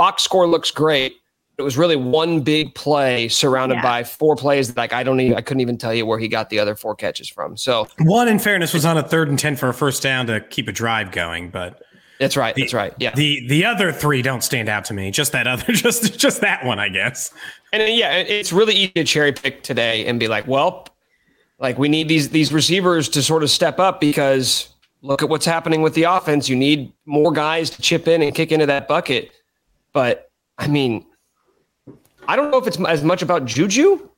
Box 0.00 0.22
score 0.22 0.46
looks 0.46 0.70
great. 0.70 1.16
It 1.58 1.62
was 1.62 1.76
really 1.76 1.94
one 1.94 2.40
big 2.40 2.74
play 2.74 3.28
surrounded 3.28 3.74
yeah. 3.74 3.82
by 3.82 4.02
four 4.02 4.34
plays 4.34 4.68
that 4.68 4.78
like 4.78 4.94
I 4.94 5.02
don't 5.02 5.20
even 5.20 5.36
I 5.36 5.42
couldn't 5.42 5.60
even 5.60 5.76
tell 5.76 5.92
you 5.92 6.06
where 6.06 6.18
he 6.18 6.26
got 6.26 6.48
the 6.48 6.58
other 6.58 6.74
four 6.74 6.94
catches 6.94 7.28
from. 7.28 7.54
So 7.58 7.86
one 7.98 8.26
in 8.26 8.38
fairness 8.38 8.72
was 8.72 8.86
on 8.86 8.96
a 8.96 9.02
third 9.02 9.28
and 9.28 9.38
ten 9.38 9.56
for 9.56 9.68
a 9.68 9.74
first 9.74 10.02
down 10.02 10.26
to 10.28 10.40
keep 10.40 10.68
a 10.68 10.72
drive 10.72 11.12
going, 11.12 11.50
but 11.50 11.82
that's 12.18 12.34
right. 12.34 12.54
The, 12.54 12.62
that's 12.62 12.72
right. 12.72 12.94
Yeah. 12.98 13.14
The 13.14 13.46
the 13.46 13.66
other 13.66 13.92
three 13.92 14.22
don't 14.22 14.42
stand 14.42 14.70
out 14.70 14.86
to 14.86 14.94
me. 14.94 15.10
Just 15.10 15.32
that 15.32 15.46
other 15.46 15.70
just 15.74 16.18
just 16.18 16.40
that 16.40 16.64
one, 16.64 16.78
I 16.78 16.88
guess. 16.88 17.30
And 17.74 17.82
uh, 17.82 17.84
yeah, 17.84 18.14
it's 18.14 18.54
really 18.54 18.72
easy 18.72 18.92
to 18.92 19.04
cherry 19.04 19.32
pick 19.32 19.62
today 19.62 20.06
and 20.06 20.18
be 20.18 20.28
like, 20.28 20.46
well, 20.46 20.88
like 21.58 21.76
we 21.76 21.90
need 21.90 22.08
these 22.08 22.30
these 22.30 22.54
receivers 22.54 23.06
to 23.10 23.22
sort 23.22 23.42
of 23.42 23.50
step 23.50 23.78
up 23.78 24.00
because 24.00 24.70
look 25.02 25.22
at 25.22 25.28
what's 25.28 25.44
happening 25.44 25.82
with 25.82 25.92
the 25.92 26.04
offense. 26.04 26.48
You 26.48 26.56
need 26.56 26.90
more 27.04 27.32
guys 27.32 27.68
to 27.68 27.82
chip 27.82 28.08
in 28.08 28.22
and 28.22 28.34
kick 28.34 28.50
into 28.50 28.64
that 28.64 28.88
bucket. 28.88 29.30
But 29.92 30.30
I 30.58 30.68
mean, 30.68 31.06
I 32.28 32.36
don't 32.36 32.50
know 32.50 32.58
if 32.58 32.66
it's 32.66 32.80
as 32.80 33.02
much 33.02 33.22
about 33.22 33.44
Juju 33.44 34.08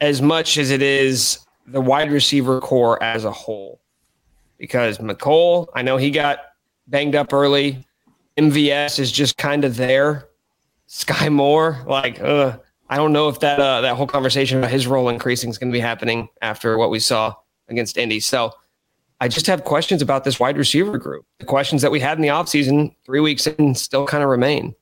as 0.00 0.20
much 0.20 0.58
as 0.58 0.70
it 0.70 0.82
is 0.82 1.38
the 1.66 1.80
wide 1.80 2.10
receiver 2.10 2.60
corps 2.60 3.02
as 3.02 3.24
a 3.24 3.30
whole. 3.30 3.80
Because 4.58 4.98
Mecole, 4.98 5.68
I 5.74 5.82
know 5.82 5.96
he 5.96 6.10
got 6.10 6.40
banged 6.86 7.14
up 7.14 7.32
early. 7.32 7.84
MVS 8.36 8.98
is 8.98 9.10
just 9.10 9.36
kind 9.36 9.64
of 9.64 9.76
there. 9.76 10.28
Skyy 10.88 11.32
Moore, 11.32 11.82
like, 11.86 12.20
uh, 12.20 12.58
I 12.88 12.96
don't 12.96 13.12
know 13.12 13.28
if 13.28 13.40
that 13.40 13.58
uh, 13.58 13.80
that 13.80 13.96
whole 13.96 14.06
conversation 14.06 14.58
about 14.58 14.70
his 14.70 14.86
role 14.86 15.08
increasing 15.08 15.50
is 15.50 15.58
going 15.58 15.72
to 15.72 15.76
be 15.76 15.80
happening 15.80 16.28
after 16.42 16.76
what 16.76 16.90
we 16.90 16.98
saw 16.98 17.34
against 17.68 17.96
Indy. 17.96 18.20
So 18.20 18.52
I 19.20 19.28
just 19.28 19.46
have 19.46 19.64
questions 19.64 20.02
about 20.02 20.24
this 20.24 20.38
wide 20.38 20.58
receiver 20.58 20.98
group. 20.98 21.24
The 21.38 21.46
questions 21.46 21.80
that 21.82 21.90
we 21.90 22.00
had 22.00 22.18
in 22.18 22.22
the 22.22 22.28
offseason 22.28 22.94
three 23.06 23.20
weeks 23.20 23.46
in 23.46 23.74
still 23.74 24.06
kind 24.06 24.22
of 24.22 24.28
remain. 24.28 24.74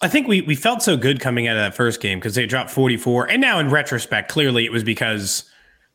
I 0.00 0.08
think 0.08 0.28
we 0.28 0.42
we 0.42 0.54
felt 0.54 0.82
so 0.82 0.96
good 0.96 1.20
coming 1.20 1.48
out 1.48 1.56
of 1.56 1.62
that 1.62 1.74
first 1.74 2.00
game 2.00 2.18
because 2.18 2.34
they 2.34 2.46
dropped 2.46 2.70
44. 2.70 3.30
And 3.30 3.40
now 3.40 3.58
in 3.58 3.70
retrospect, 3.70 4.30
clearly 4.30 4.64
it 4.64 4.72
was 4.72 4.84
because 4.84 5.44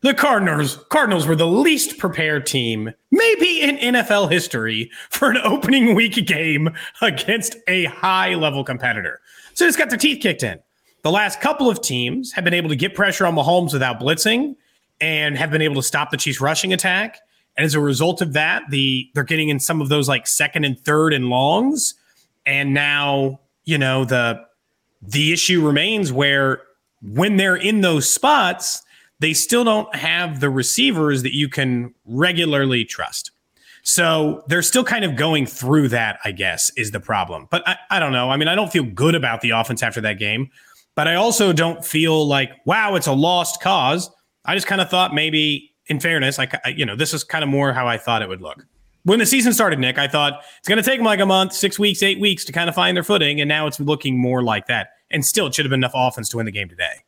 the 0.02 0.13
Cardinals 0.13 0.84
Cardinals 0.89 1.26
were 1.26 1.36
the 1.36 1.48
least 1.48 1.98
prepared 1.98 2.46
team, 2.46 2.94
maybe 3.12 3.62
in 3.62 3.78
NFL 3.78 4.30
history, 4.30 4.91
for 5.10 5.32
an 5.32 5.38
opening 5.38 5.96
week 5.96 6.26
game 6.26 6.70
against 7.02 7.56
a 7.68 7.86
high 7.86 8.36
level 8.36 8.63
competitor. 8.63 9.22
So 9.54 9.65
it's 9.65 9.78
got 9.78 9.89
their 9.89 9.98
teeth 9.98 10.22
kicked 10.22 10.44
in. 10.44 10.60
The 11.04 11.12
last 11.12 11.39
couple 11.41 11.70
of 11.70 11.82
teams 11.82 12.34
have 12.34 12.44
been 12.44 12.54
able 12.54 12.70
to 12.70 12.76
get 12.76 12.96
pressure 12.96 13.26
on 13.26 13.36
Mahomes 13.36 13.74
without 13.74 14.00
blitzing 14.00 14.56
and 15.00 15.38
have 15.38 15.52
been 15.52 15.62
able 15.62 15.76
to 15.76 15.84
stop 15.84 16.12
the 16.12 16.18
Chiefs 16.18 16.39
rushing 16.41 16.74
attack. 16.74 17.20
And 17.56 17.65
as 17.65 17.76
a 17.76 17.80
result 17.80 18.22
of 18.22 18.34
that, 18.34 18.63
the 18.70 19.10
they're 19.13 19.24
getting 19.24 19.50
in 19.50 19.60
some 19.60 19.82
of 19.82 19.89
those 19.89 20.10
like 20.10 20.28
second 20.28 20.65
and 20.65 20.78
third 20.80 21.13
and 21.13 21.30
longs. 21.30 21.94
And 22.46 22.74
now 22.74 23.39
you 23.65 23.78
know 23.78 24.06
the 24.06 24.39
the 25.02 25.34
issue 25.34 25.65
remains 25.65 26.12
where 26.12 26.62
when 27.02 27.38
they're 27.38 27.56
in 27.56 27.82
those 27.82 28.10
spots 28.10 28.82
they 29.19 29.34
still 29.34 29.63
don't 29.63 29.93
have 29.95 30.39
the 30.39 30.49
receivers 30.49 31.23
that 31.23 31.34
you 31.34 31.47
can 31.47 31.93
regularly 32.06 32.84
trust. 32.84 33.32
So 33.84 34.43
they're 34.47 34.62
still 34.62 34.84
kind 34.84 35.06
of 35.06 35.15
going 35.15 35.45
through 35.45 35.89
that 35.89 36.19
i 36.23 36.32
guess 36.32 36.71
is 36.78 36.91
the 36.91 36.99
problem. 36.99 37.47
But 37.52 37.67
I, 37.67 37.78
I 37.89 37.99
don't 37.99 38.12
know. 38.12 38.30
I 38.30 38.38
mean 38.38 38.47
i 38.47 38.56
don't 38.56 38.71
feel 38.71 38.86
good 38.86 39.15
about 39.15 39.41
the 39.41 39.52
offense 39.52 39.84
after 39.84 40.02
that 40.02 40.19
game 40.19 40.49
but 40.95 41.08
i 41.08 41.15
also 41.15 41.54
don't 41.54 41.84
feel 41.84 42.28
like 42.28 42.52
wow 42.65 42.95
it's 42.95 43.08
a 43.08 43.13
lost 43.13 43.62
cause. 43.62 44.10
I 44.45 44.56
just 44.56 44.67
kind 44.67 44.82
of 44.82 44.89
thought 44.89 45.13
maybe 45.13 45.73
in 45.88 45.99
fairness 45.99 46.38
like 46.38 46.54
you 46.76 46.86
know 46.86 46.95
this 46.95 47.13
is 47.13 47.23
kind 47.23 47.43
of 47.43 47.49
more 47.49 47.73
how 47.73 47.88
i 47.88 47.97
thought 47.97 48.21
it 48.21 48.30
would 48.30 48.41
look 48.41 48.65
when 49.04 49.20
the 49.20 49.26
season 49.26 49.54
started, 49.54 49.80
Nick, 49.80 49.98
I 49.98 50.08
thought 50.08 50.44
it's 50.60 50.68
going 50.68 50.82
to 50.82 50.84
take 50.84 51.00
them 51.00 51.06
like 51.06 51.20
a 51.20 51.26
month, 51.26 51.54
six 51.54 51.78
weeks, 51.78 52.02
eight 52.02 52.20
weeks 52.20 52.46
to 52.46 52.52
kind 52.52 52.70
of 52.70 52.76
find 52.76 52.96
their 52.96 53.04
footing. 53.04 53.42
And 53.42 53.48
now 53.48 53.68
it's 53.68 53.80
looking 53.80 54.20
more 54.20 54.42
like 54.42 54.68
that. 54.68 54.89
And 55.12 55.26
still, 55.26 55.48
it 55.48 55.54
should 55.56 55.66
have 55.66 55.70
been 55.70 55.82
enough 55.82 55.94
offense 55.94 56.30
to 56.30 56.38
win 56.38 56.46
the 56.46 56.52
game 56.52 56.70
today. 56.70 57.04